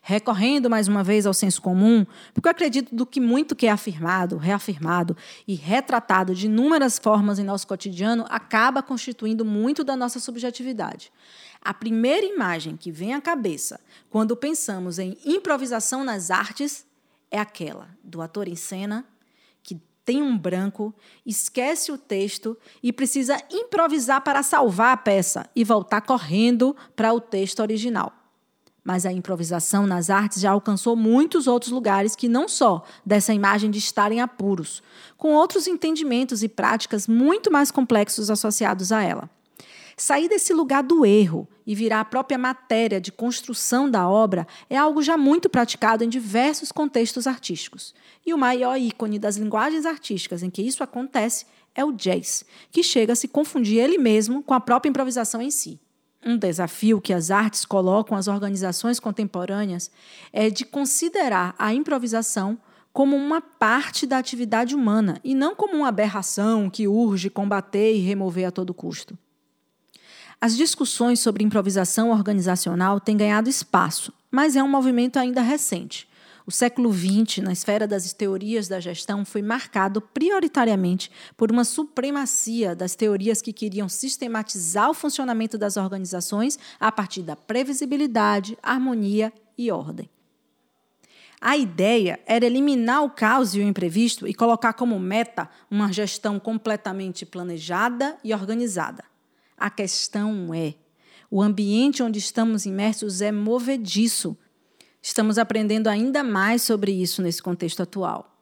Recorrendo 0.02 0.68
mais 0.68 0.88
uma 0.88 1.02
vez 1.02 1.26
ao 1.26 1.34
senso 1.34 1.62
comum, 1.62 2.06
porque 2.32 2.48
eu 2.48 2.50
acredito 2.50 2.94
do 2.94 3.06
que 3.06 3.20
muito 3.20 3.56
que 3.56 3.66
é 3.66 3.70
afirmado, 3.70 4.36
reafirmado 4.36 5.16
e 5.46 5.54
retratado 5.54 6.34
de 6.34 6.46
inúmeras 6.46 6.98
formas 6.98 7.38
em 7.38 7.44
nosso 7.44 7.66
cotidiano 7.66 8.24
acaba 8.28 8.82
constituindo 8.82 9.44
muito 9.44 9.82
da 9.82 9.96
nossa 9.96 10.20
subjetividade. 10.20 11.10
A 11.62 11.72
primeira 11.72 12.26
imagem 12.26 12.76
que 12.76 12.90
vem 12.90 13.14
à 13.14 13.20
cabeça 13.20 13.80
quando 14.10 14.36
pensamos 14.36 14.98
em 14.98 15.16
improvisação 15.24 16.04
nas 16.04 16.30
artes 16.30 16.86
é 17.30 17.38
aquela 17.38 17.88
do 18.02 18.20
ator 18.20 18.46
em 18.46 18.56
cena 18.56 19.04
que 19.62 19.80
tem 20.04 20.20
um 20.22 20.36
branco, 20.36 20.94
esquece 21.24 21.90
o 21.90 21.96
texto 21.96 22.56
e 22.82 22.92
precisa 22.92 23.42
improvisar 23.50 24.20
para 24.20 24.42
salvar 24.42 24.92
a 24.92 24.96
peça 24.96 25.48
e 25.56 25.64
voltar 25.64 26.02
correndo 26.02 26.76
para 26.94 27.12
o 27.12 27.20
texto 27.20 27.60
original. 27.60 28.12
Mas 28.84 29.06
a 29.06 29.12
improvisação 29.12 29.86
nas 29.86 30.10
artes 30.10 30.42
já 30.42 30.50
alcançou 30.50 30.94
muitos 30.94 31.46
outros 31.46 31.72
lugares 31.72 32.14
que 32.14 32.28
não 32.28 32.46
só 32.46 32.84
dessa 33.04 33.32
imagem 33.32 33.70
de 33.70 33.78
estar 33.78 34.12
em 34.12 34.20
apuros, 34.20 34.82
com 35.16 35.32
outros 35.32 35.66
entendimentos 35.66 36.42
e 36.42 36.48
práticas 36.48 37.08
muito 37.08 37.50
mais 37.50 37.70
complexos 37.70 38.30
associados 38.30 38.92
a 38.92 39.02
ela. 39.02 39.30
Sair 39.96 40.28
desse 40.28 40.52
lugar 40.52 40.82
do 40.82 41.06
erro 41.06 41.48
e 41.66 41.74
virar 41.74 42.00
a 42.00 42.04
própria 42.04 42.36
matéria 42.36 43.00
de 43.00 43.12
construção 43.12 43.88
da 43.88 44.08
obra 44.08 44.46
é 44.68 44.76
algo 44.76 45.00
já 45.00 45.16
muito 45.16 45.48
praticado 45.48 46.02
em 46.02 46.08
diversos 46.08 46.72
contextos 46.72 47.26
artísticos. 47.26 47.94
E 48.26 48.34
o 48.34 48.38
maior 48.38 48.76
ícone 48.76 49.18
das 49.18 49.36
linguagens 49.36 49.86
artísticas 49.86 50.42
em 50.42 50.50
que 50.50 50.62
isso 50.62 50.82
acontece 50.82 51.46
é 51.74 51.84
o 51.84 51.92
jazz, 51.92 52.44
que 52.70 52.82
chega 52.82 53.12
a 53.12 53.16
se 53.16 53.28
confundir 53.28 53.78
ele 53.78 53.96
mesmo 53.96 54.42
com 54.42 54.52
a 54.52 54.60
própria 54.60 54.90
improvisação 54.90 55.40
em 55.40 55.50
si. 55.50 55.80
Um 56.24 56.38
desafio 56.38 57.00
que 57.00 57.12
as 57.12 57.30
artes 57.30 57.66
colocam 57.66 58.16
às 58.16 58.28
organizações 58.28 58.98
contemporâneas 58.98 59.90
é 60.32 60.48
de 60.48 60.64
considerar 60.64 61.54
a 61.58 61.74
improvisação 61.74 62.58
como 62.94 63.14
uma 63.14 63.40
parte 63.40 64.06
da 64.06 64.18
atividade 64.18 64.74
humana 64.74 65.20
e 65.22 65.34
não 65.34 65.54
como 65.54 65.74
uma 65.74 65.88
aberração 65.88 66.70
que 66.70 66.88
urge 66.88 67.28
combater 67.28 67.94
e 67.94 67.98
remover 67.98 68.46
a 68.46 68.50
todo 68.50 68.72
custo. 68.72 69.18
As 70.40 70.56
discussões 70.56 71.20
sobre 71.20 71.44
improvisação 71.44 72.10
organizacional 72.10 73.00
têm 73.00 73.16
ganhado 73.16 73.48
espaço, 73.48 74.12
mas 74.30 74.56
é 74.56 74.62
um 74.62 74.68
movimento 74.68 75.18
ainda 75.18 75.42
recente. 75.42 76.08
O 76.46 76.50
século 76.50 76.92
XX, 76.92 77.38
na 77.38 77.52
esfera 77.52 77.86
das 77.86 78.12
teorias 78.12 78.68
da 78.68 78.78
gestão, 78.78 79.24
foi 79.24 79.40
marcado 79.40 80.00
prioritariamente 80.00 81.10
por 81.38 81.50
uma 81.50 81.64
supremacia 81.64 82.76
das 82.76 82.94
teorias 82.94 83.40
que 83.40 83.52
queriam 83.52 83.88
sistematizar 83.88 84.90
o 84.90 84.94
funcionamento 84.94 85.56
das 85.56 85.78
organizações 85.78 86.58
a 86.78 86.92
partir 86.92 87.22
da 87.22 87.34
previsibilidade, 87.34 88.58
harmonia 88.62 89.32
e 89.56 89.70
ordem. 89.70 90.10
A 91.40 91.56
ideia 91.56 92.20
era 92.26 92.44
eliminar 92.44 93.02
o 93.02 93.10
caos 93.10 93.54
e 93.54 93.60
o 93.60 93.62
imprevisto 93.62 94.26
e 94.28 94.34
colocar 94.34 94.74
como 94.74 94.98
meta 94.98 95.48
uma 95.70 95.92
gestão 95.92 96.38
completamente 96.38 97.24
planejada 97.24 98.18
e 98.22 98.34
organizada. 98.34 99.04
A 99.56 99.70
questão 99.70 100.52
é: 100.54 100.74
o 101.30 101.42
ambiente 101.42 102.02
onde 102.02 102.18
estamos 102.18 102.66
imersos 102.66 103.22
é 103.22 103.32
movediço. 103.32 104.36
Estamos 105.06 105.36
aprendendo 105.36 105.88
ainda 105.88 106.24
mais 106.24 106.62
sobre 106.62 106.90
isso 106.90 107.20
nesse 107.20 107.42
contexto 107.42 107.82
atual. 107.82 108.34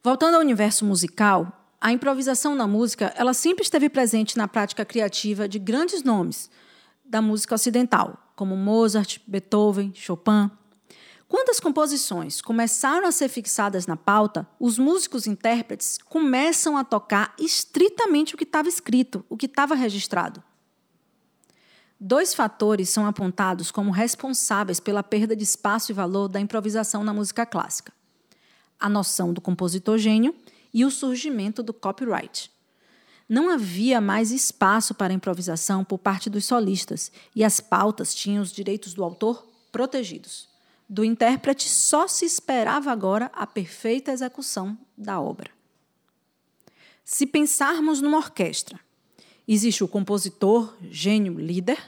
Voltando 0.00 0.36
ao 0.36 0.40
universo 0.40 0.84
musical, 0.84 1.74
a 1.80 1.90
improvisação 1.90 2.54
na 2.54 2.68
música 2.68 3.12
ela 3.16 3.34
sempre 3.34 3.64
esteve 3.64 3.88
presente 3.88 4.38
na 4.38 4.46
prática 4.46 4.84
criativa 4.84 5.48
de 5.48 5.58
grandes 5.58 6.04
nomes 6.04 6.48
da 7.04 7.20
música 7.20 7.56
ocidental, 7.56 8.16
como 8.36 8.56
Mozart, 8.56 9.18
Beethoven, 9.26 9.90
Chopin. 9.92 10.48
Quando 11.26 11.50
as 11.50 11.58
composições 11.58 12.40
começaram 12.40 13.08
a 13.08 13.12
ser 13.12 13.28
fixadas 13.28 13.88
na 13.88 13.96
pauta, 13.96 14.46
os 14.60 14.78
músicos 14.78 15.26
intérpretes 15.26 15.98
começam 16.04 16.76
a 16.76 16.84
tocar 16.84 17.34
estritamente 17.40 18.36
o 18.36 18.38
que 18.38 18.44
estava 18.44 18.68
escrito, 18.68 19.24
o 19.28 19.36
que 19.36 19.46
estava 19.46 19.74
registrado. 19.74 20.44
Dois 22.00 22.32
fatores 22.32 22.90
são 22.90 23.06
apontados 23.06 23.72
como 23.72 23.90
responsáveis 23.90 24.78
pela 24.78 25.02
perda 25.02 25.34
de 25.34 25.42
espaço 25.42 25.90
e 25.90 25.94
valor 25.94 26.28
da 26.28 26.38
improvisação 26.38 27.02
na 27.02 27.12
música 27.12 27.44
clássica: 27.44 27.92
a 28.78 28.88
noção 28.88 29.32
do 29.32 29.40
compositor 29.40 29.98
gênio 29.98 30.34
e 30.72 30.84
o 30.84 30.90
surgimento 30.90 31.62
do 31.62 31.72
copyright. 31.72 32.52
Não 33.28 33.50
havia 33.50 34.00
mais 34.00 34.30
espaço 34.30 34.94
para 34.94 35.12
improvisação 35.12 35.84
por 35.84 35.98
parte 35.98 36.30
dos 36.30 36.46
solistas 36.46 37.12
e 37.34 37.44
as 37.44 37.60
pautas 37.60 38.14
tinham 38.14 38.42
os 38.42 38.52
direitos 38.52 38.94
do 38.94 39.02
autor 39.04 39.46
protegidos. 39.70 40.48
Do 40.88 41.04
intérprete 41.04 41.68
só 41.68 42.08
se 42.08 42.24
esperava 42.24 42.90
agora 42.90 43.30
a 43.34 43.46
perfeita 43.46 44.12
execução 44.12 44.78
da 44.96 45.20
obra. 45.20 45.50
Se 47.04 47.26
pensarmos 47.26 48.00
numa 48.00 48.16
orquestra, 48.16 48.80
Existe 49.50 49.82
o 49.82 49.88
compositor, 49.88 50.76
gênio, 50.90 51.38
líder, 51.38 51.78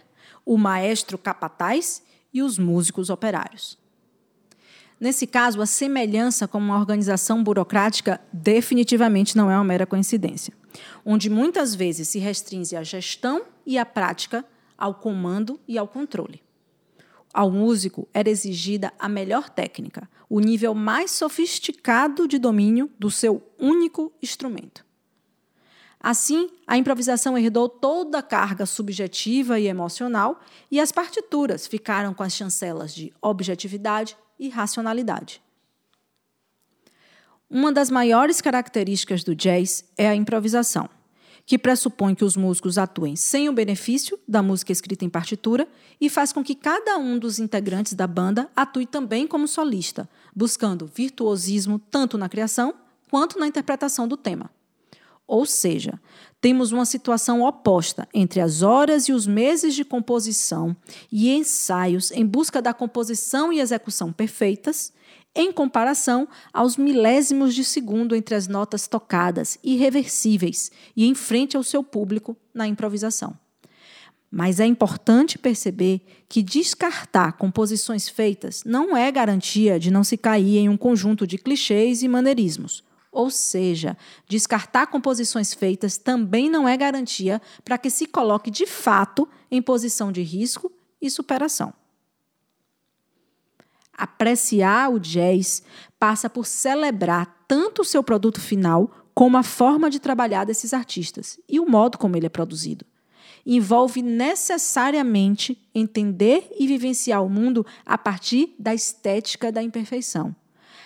o 0.46 0.56
maestro 0.56 1.18
capataz 1.18 2.02
e 2.32 2.42
os 2.42 2.58
músicos 2.58 3.10
operários. 3.10 3.78
Nesse 4.98 5.26
caso, 5.26 5.60
a 5.60 5.66
semelhança 5.66 6.48
com 6.48 6.56
uma 6.56 6.78
organização 6.78 7.44
burocrática 7.44 8.18
definitivamente 8.32 9.36
não 9.36 9.50
é 9.50 9.54
uma 9.54 9.64
mera 9.64 9.86
coincidência, 9.86 10.54
onde 11.04 11.28
muitas 11.28 11.74
vezes 11.74 12.08
se 12.08 12.18
restringe 12.18 12.76
a 12.76 12.82
gestão 12.82 13.42
e 13.66 13.76
a 13.76 13.84
prática 13.84 14.44
ao 14.76 14.94
comando 14.94 15.60
e 15.68 15.76
ao 15.76 15.86
controle. 15.86 16.42
Ao 17.32 17.50
músico 17.50 18.08
era 18.12 18.28
exigida 18.28 18.92
a 18.98 19.08
melhor 19.08 19.50
técnica, 19.50 20.08
o 20.28 20.40
nível 20.40 20.74
mais 20.74 21.10
sofisticado 21.10 22.26
de 22.26 22.38
domínio 22.38 22.90
do 22.98 23.10
seu 23.10 23.42
único 23.58 24.12
instrumento. 24.22 24.84
Assim, 26.02 26.48
a 26.66 26.78
improvisação 26.78 27.36
herdou 27.36 27.68
toda 27.68 28.18
a 28.18 28.22
carga 28.22 28.64
subjetiva 28.64 29.60
e 29.60 29.66
emocional, 29.66 30.40
e 30.70 30.80
as 30.80 30.90
partituras 30.90 31.66
ficaram 31.66 32.14
com 32.14 32.22
as 32.22 32.32
chancelas 32.32 32.94
de 32.94 33.12
objetividade 33.20 34.16
e 34.38 34.48
racionalidade. 34.48 35.42
Uma 37.50 37.70
das 37.70 37.90
maiores 37.90 38.40
características 38.40 39.22
do 39.22 39.34
jazz 39.34 39.84
é 39.98 40.08
a 40.08 40.14
improvisação, 40.14 40.88
que 41.44 41.58
pressupõe 41.58 42.14
que 42.14 42.24
os 42.24 42.36
músicos 42.36 42.78
atuem 42.78 43.14
sem 43.14 43.48
o 43.50 43.52
benefício 43.52 44.18
da 44.26 44.40
música 44.40 44.72
escrita 44.72 45.04
em 45.04 45.10
partitura 45.10 45.68
e 46.00 46.08
faz 46.08 46.32
com 46.32 46.42
que 46.42 46.54
cada 46.54 46.96
um 46.96 47.18
dos 47.18 47.38
integrantes 47.38 47.92
da 47.92 48.06
banda 48.06 48.48
atue 48.56 48.86
também 48.86 49.26
como 49.26 49.46
solista, 49.46 50.08
buscando 50.34 50.86
virtuosismo 50.86 51.78
tanto 51.78 52.16
na 52.16 52.28
criação 52.28 52.72
quanto 53.10 53.38
na 53.38 53.46
interpretação 53.46 54.08
do 54.08 54.16
tema. 54.16 54.48
Ou 55.30 55.46
seja, 55.46 55.96
temos 56.40 56.72
uma 56.72 56.84
situação 56.84 57.42
oposta 57.42 58.08
entre 58.12 58.40
as 58.40 58.62
horas 58.62 59.04
e 59.04 59.12
os 59.12 59.28
meses 59.28 59.76
de 59.76 59.84
composição 59.84 60.76
e 61.12 61.30
ensaios 61.30 62.10
em 62.10 62.26
busca 62.26 62.60
da 62.60 62.74
composição 62.74 63.52
e 63.52 63.60
execução 63.60 64.12
perfeitas, 64.12 64.92
em 65.32 65.52
comparação 65.52 66.26
aos 66.52 66.76
milésimos 66.76 67.54
de 67.54 67.62
segundo 67.62 68.16
entre 68.16 68.34
as 68.34 68.48
notas 68.48 68.88
tocadas, 68.88 69.56
irreversíveis 69.62 70.72
e 70.96 71.06
em 71.06 71.14
frente 71.14 71.56
ao 71.56 71.62
seu 71.62 71.84
público 71.84 72.36
na 72.52 72.66
improvisação. 72.66 73.38
Mas 74.28 74.58
é 74.58 74.66
importante 74.66 75.38
perceber 75.38 76.00
que 76.28 76.42
descartar 76.42 77.34
composições 77.34 78.08
feitas 78.08 78.64
não 78.66 78.96
é 78.96 79.12
garantia 79.12 79.78
de 79.78 79.92
não 79.92 80.02
se 80.02 80.16
cair 80.16 80.58
em 80.58 80.68
um 80.68 80.76
conjunto 80.76 81.24
de 81.24 81.38
clichês 81.38 82.02
e 82.02 82.08
maneirismos. 82.08 82.82
Ou 83.12 83.28
seja, 83.28 83.96
descartar 84.28 84.86
composições 84.86 85.52
feitas 85.52 85.98
também 85.98 86.48
não 86.48 86.68
é 86.68 86.76
garantia 86.76 87.42
para 87.64 87.76
que 87.76 87.90
se 87.90 88.06
coloque 88.06 88.50
de 88.50 88.66
fato 88.66 89.28
em 89.50 89.60
posição 89.60 90.12
de 90.12 90.22
risco 90.22 90.70
e 91.02 91.10
superação. 91.10 91.74
Apreciar 93.92 94.90
o 94.90 95.00
jazz 95.00 95.62
passa 95.98 96.30
por 96.30 96.46
celebrar 96.46 97.44
tanto 97.48 97.82
o 97.82 97.84
seu 97.84 98.02
produto 98.02 98.40
final 98.40 98.90
como 99.12 99.36
a 99.36 99.42
forma 99.42 99.90
de 99.90 99.98
trabalhar 99.98 100.44
desses 100.44 100.72
artistas 100.72 101.38
e 101.48 101.58
o 101.58 101.68
modo 101.68 101.98
como 101.98 102.16
ele 102.16 102.26
é 102.26 102.30
produzido. 102.30 102.86
Envolve 103.44 104.02
necessariamente 104.02 105.60
entender 105.74 106.48
e 106.58 106.66
vivenciar 106.66 107.24
o 107.24 107.28
mundo 107.28 107.66
a 107.84 107.98
partir 107.98 108.54
da 108.58 108.72
estética 108.72 109.50
da 109.50 109.62
imperfeição 109.62 110.34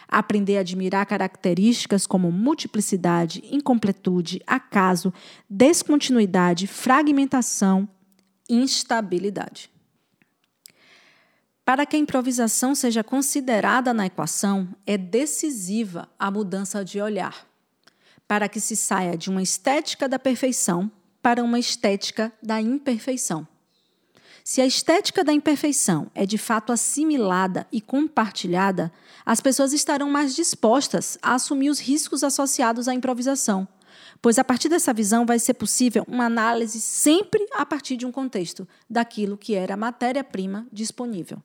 aprender 0.08 0.56
a 0.56 0.60
admirar 0.60 1.06
características 1.06 2.06
como 2.06 2.30
multiplicidade, 2.30 3.42
incompletude, 3.50 4.40
acaso, 4.46 5.12
descontinuidade, 5.48 6.66
fragmentação, 6.66 7.88
instabilidade. 8.48 9.70
Para 11.64 11.86
que 11.86 11.96
a 11.96 11.98
improvisação 11.98 12.74
seja 12.74 13.02
considerada 13.02 13.94
na 13.94 14.06
equação, 14.06 14.68
é 14.86 14.98
decisiva 14.98 16.08
a 16.18 16.30
mudança 16.30 16.84
de 16.84 17.00
olhar, 17.00 17.46
para 18.28 18.48
que 18.48 18.60
se 18.60 18.76
saia 18.76 19.16
de 19.16 19.30
uma 19.30 19.42
estética 19.42 20.08
da 20.08 20.18
perfeição 20.18 20.90
para 21.22 21.42
uma 21.42 21.58
estética 21.58 22.30
da 22.42 22.60
imperfeição. 22.60 23.48
Se 24.46 24.60
a 24.60 24.66
estética 24.66 25.24
da 25.24 25.32
imperfeição 25.32 26.10
é 26.14 26.26
de 26.26 26.36
fato 26.36 26.70
assimilada 26.70 27.66
e 27.72 27.80
compartilhada, 27.80 28.92
as 29.24 29.40
pessoas 29.40 29.72
estarão 29.72 30.10
mais 30.10 30.36
dispostas 30.36 31.16
a 31.22 31.32
assumir 31.32 31.70
os 31.70 31.80
riscos 31.80 32.22
associados 32.22 32.86
à 32.86 32.92
improvisação, 32.92 33.66
pois 34.20 34.38
a 34.38 34.44
partir 34.44 34.68
dessa 34.68 34.92
visão 34.92 35.24
vai 35.24 35.38
ser 35.38 35.54
possível 35.54 36.04
uma 36.06 36.26
análise 36.26 36.78
sempre 36.78 37.46
a 37.52 37.64
partir 37.64 37.96
de 37.96 38.04
um 38.04 38.12
contexto, 38.12 38.68
daquilo 38.88 39.38
que 39.38 39.54
era 39.54 39.72
a 39.72 39.78
matéria-prima 39.78 40.66
disponível. 40.70 41.42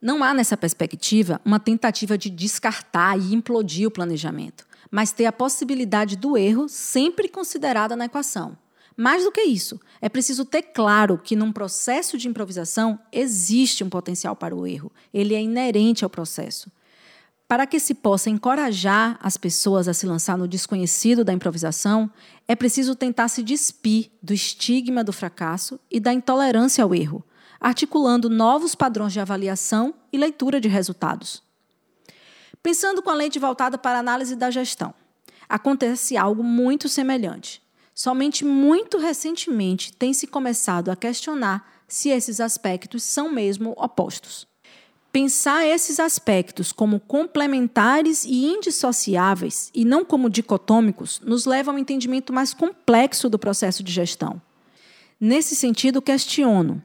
Não 0.00 0.24
há 0.24 0.32
nessa 0.32 0.56
perspectiva 0.56 1.42
uma 1.44 1.60
tentativa 1.60 2.16
de 2.16 2.30
descartar 2.30 3.18
e 3.18 3.34
implodir 3.34 3.86
o 3.86 3.90
planejamento, 3.90 4.66
mas 4.90 5.12
ter 5.12 5.26
a 5.26 5.32
possibilidade 5.32 6.16
do 6.16 6.38
erro 6.38 6.70
sempre 6.70 7.28
considerada 7.28 7.94
na 7.94 8.06
equação. 8.06 8.56
Mais 9.00 9.24
do 9.24 9.32
que 9.32 9.40
isso, 9.40 9.80
é 9.98 10.10
preciso 10.10 10.44
ter 10.44 10.60
claro 10.60 11.16
que 11.16 11.34
num 11.34 11.50
processo 11.50 12.18
de 12.18 12.28
improvisação 12.28 13.00
existe 13.10 13.82
um 13.82 13.88
potencial 13.88 14.36
para 14.36 14.54
o 14.54 14.66
erro. 14.66 14.92
Ele 15.10 15.34
é 15.34 15.40
inerente 15.40 16.04
ao 16.04 16.10
processo. 16.10 16.70
Para 17.48 17.66
que 17.66 17.80
se 17.80 17.94
possa 17.94 18.28
encorajar 18.28 19.18
as 19.22 19.38
pessoas 19.38 19.88
a 19.88 19.94
se 19.94 20.04
lançar 20.04 20.36
no 20.36 20.46
desconhecido 20.46 21.24
da 21.24 21.32
improvisação, 21.32 22.10
é 22.46 22.54
preciso 22.54 22.94
tentar 22.94 23.28
se 23.28 23.42
despir 23.42 24.10
do 24.22 24.34
estigma 24.34 25.02
do 25.02 25.14
fracasso 25.14 25.80
e 25.90 25.98
da 25.98 26.12
intolerância 26.12 26.84
ao 26.84 26.94
erro, 26.94 27.24
articulando 27.58 28.28
novos 28.28 28.74
padrões 28.74 29.14
de 29.14 29.20
avaliação 29.20 29.94
e 30.12 30.18
leitura 30.18 30.60
de 30.60 30.68
resultados. 30.68 31.42
Pensando 32.62 33.00
com 33.00 33.08
a 33.08 33.14
lente 33.14 33.38
voltada 33.38 33.78
para 33.78 33.96
a 33.96 34.00
análise 34.00 34.36
da 34.36 34.50
gestão, 34.50 34.92
acontece 35.48 36.18
algo 36.18 36.44
muito 36.44 36.86
semelhante. 36.86 37.62
Somente 37.94 38.44
muito 38.44 38.98
recentemente 38.98 39.92
tem 39.92 40.12
se 40.12 40.26
começado 40.26 40.90
a 40.90 40.96
questionar 40.96 41.82
se 41.86 42.08
esses 42.08 42.40
aspectos 42.40 43.02
são 43.02 43.30
mesmo 43.30 43.74
opostos. 43.76 44.46
Pensar 45.12 45.66
esses 45.66 45.98
aspectos 45.98 46.70
como 46.70 47.00
complementares 47.00 48.24
e 48.24 48.46
indissociáveis 48.46 49.70
e 49.74 49.84
não 49.84 50.04
como 50.04 50.30
dicotômicos 50.30 51.20
nos 51.24 51.46
leva 51.46 51.72
a 51.72 51.74
um 51.74 51.78
entendimento 51.78 52.32
mais 52.32 52.54
complexo 52.54 53.28
do 53.28 53.38
processo 53.38 53.82
de 53.82 53.92
gestão. 53.92 54.40
Nesse 55.20 55.56
sentido, 55.56 56.00
questiono: 56.00 56.80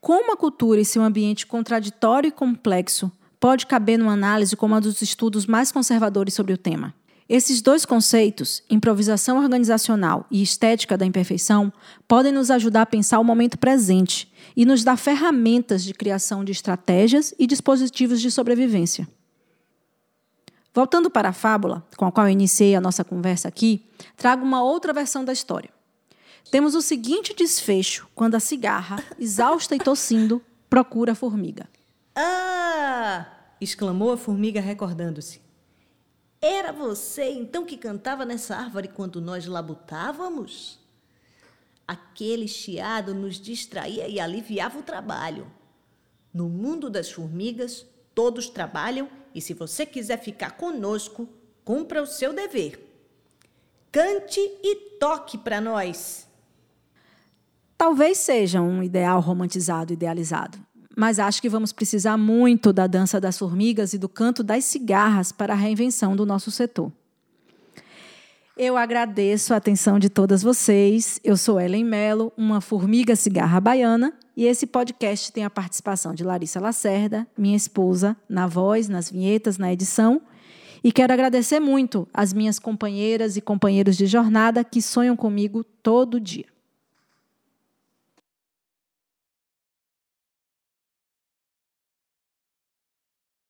como 0.00 0.32
a 0.32 0.36
cultura 0.36 0.80
e 0.80 0.84
seu 0.84 1.02
ambiente 1.02 1.46
contraditório 1.46 2.28
e 2.28 2.32
complexo 2.32 3.10
pode 3.38 3.66
caber 3.66 3.98
numa 3.98 4.12
análise 4.12 4.56
como 4.56 4.74
a 4.74 4.80
dos 4.80 5.00
estudos 5.00 5.46
mais 5.46 5.70
conservadores 5.70 6.34
sobre 6.34 6.52
o 6.52 6.58
tema? 6.58 6.92
Esses 7.26 7.62
dois 7.62 7.86
conceitos, 7.86 8.62
improvisação 8.68 9.38
organizacional 9.38 10.26
e 10.30 10.42
estética 10.42 10.96
da 10.96 11.06
imperfeição, 11.06 11.72
podem 12.06 12.30
nos 12.30 12.50
ajudar 12.50 12.82
a 12.82 12.86
pensar 12.86 13.18
o 13.18 13.24
momento 13.24 13.58
presente 13.58 14.30
e 14.54 14.66
nos 14.66 14.84
dar 14.84 14.96
ferramentas 14.96 15.82
de 15.82 15.94
criação 15.94 16.44
de 16.44 16.52
estratégias 16.52 17.32
e 17.38 17.46
dispositivos 17.46 18.20
de 18.20 18.30
sobrevivência. 18.30 19.08
Voltando 20.74 21.08
para 21.08 21.30
a 21.30 21.32
fábula, 21.32 21.86
com 21.96 22.04
a 22.04 22.12
qual 22.12 22.26
eu 22.26 22.32
iniciei 22.32 22.74
a 22.74 22.80
nossa 22.80 23.02
conversa 23.04 23.48
aqui, 23.48 23.86
trago 24.16 24.44
uma 24.44 24.62
outra 24.62 24.92
versão 24.92 25.24
da 25.24 25.32
história. 25.32 25.70
Temos 26.50 26.74
o 26.74 26.82
seguinte 26.82 27.34
desfecho 27.34 28.06
quando 28.14 28.34
a 28.34 28.40
cigarra, 28.40 29.02
exausta 29.18 29.74
e 29.74 29.78
tossindo, 29.78 30.42
procura 30.68 31.12
a 31.12 31.14
formiga. 31.14 31.68
Ah! 32.14 33.26
exclamou 33.60 34.12
a 34.12 34.16
formiga 34.16 34.60
recordando-se. 34.60 35.43
Era 36.46 36.72
você 36.72 37.30
então 37.30 37.64
que 37.64 37.78
cantava 37.78 38.26
nessa 38.26 38.54
árvore 38.54 38.88
quando 38.88 39.18
nós 39.18 39.46
labutávamos? 39.46 40.78
Aquele 41.88 42.46
chiado 42.46 43.14
nos 43.14 43.40
distraía 43.40 44.06
e 44.06 44.20
aliviava 44.20 44.78
o 44.78 44.82
trabalho. 44.82 45.50
No 46.34 46.46
mundo 46.50 46.90
das 46.90 47.10
formigas, 47.10 47.86
todos 48.14 48.50
trabalham 48.50 49.08
e 49.34 49.40
se 49.40 49.54
você 49.54 49.86
quiser 49.86 50.18
ficar 50.18 50.50
conosco, 50.50 51.26
cumpra 51.64 52.02
o 52.02 52.06
seu 52.06 52.34
dever. 52.34 52.94
Cante 53.90 54.38
e 54.38 54.98
toque 55.00 55.38
para 55.38 55.62
nós. 55.62 56.28
Talvez 57.78 58.18
seja 58.18 58.60
um 58.60 58.82
ideal 58.82 59.18
romantizado, 59.18 59.94
idealizado, 59.94 60.58
mas 60.96 61.18
acho 61.18 61.40
que 61.40 61.48
vamos 61.48 61.72
precisar 61.72 62.16
muito 62.16 62.72
da 62.72 62.86
dança 62.86 63.20
das 63.20 63.38
formigas 63.38 63.92
e 63.92 63.98
do 63.98 64.08
canto 64.08 64.42
das 64.42 64.64
cigarras 64.64 65.32
para 65.32 65.52
a 65.52 65.56
reinvenção 65.56 66.14
do 66.14 66.24
nosso 66.24 66.50
setor. 66.50 66.92
Eu 68.56 68.76
agradeço 68.76 69.52
a 69.52 69.56
atenção 69.56 69.98
de 69.98 70.08
todas 70.08 70.40
vocês. 70.40 71.18
Eu 71.24 71.36
sou 71.36 71.60
Ellen 71.60 71.84
Mello, 71.84 72.32
uma 72.36 72.60
formiga 72.60 73.16
cigarra 73.16 73.60
baiana, 73.60 74.12
e 74.36 74.46
esse 74.46 74.64
podcast 74.64 75.32
tem 75.32 75.44
a 75.44 75.50
participação 75.50 76.14
de 76.14 76.22
Larissa 76.22 76.60
Lacerda, 76.60 77.26
minha 77.36 77.56
esposa, 77.56 78.16
na 78.28 78.46
voz, 78.46 78.88
nas 78.88 79.10
vinhetas, 79.10 79.58
na 79.58 79.72
edição. 79.72 80.22
E 80.84 80.92
quero 80.92 81.12
agradecer 81.12 81.58
muito 81.58 82.06
às 82.14 82.32
minhas 82.32 82.60
companheiras 82.60 83.36
e 83.36 83.40
companheiros 83.40 83.96
de 83.96 84.06
jornada 84.06 84.62
que 84.62 84.80
sonham 84.80 85.16
comigo 85.16 85.64
todo 85.82 86.20
dia. 86.20 86.53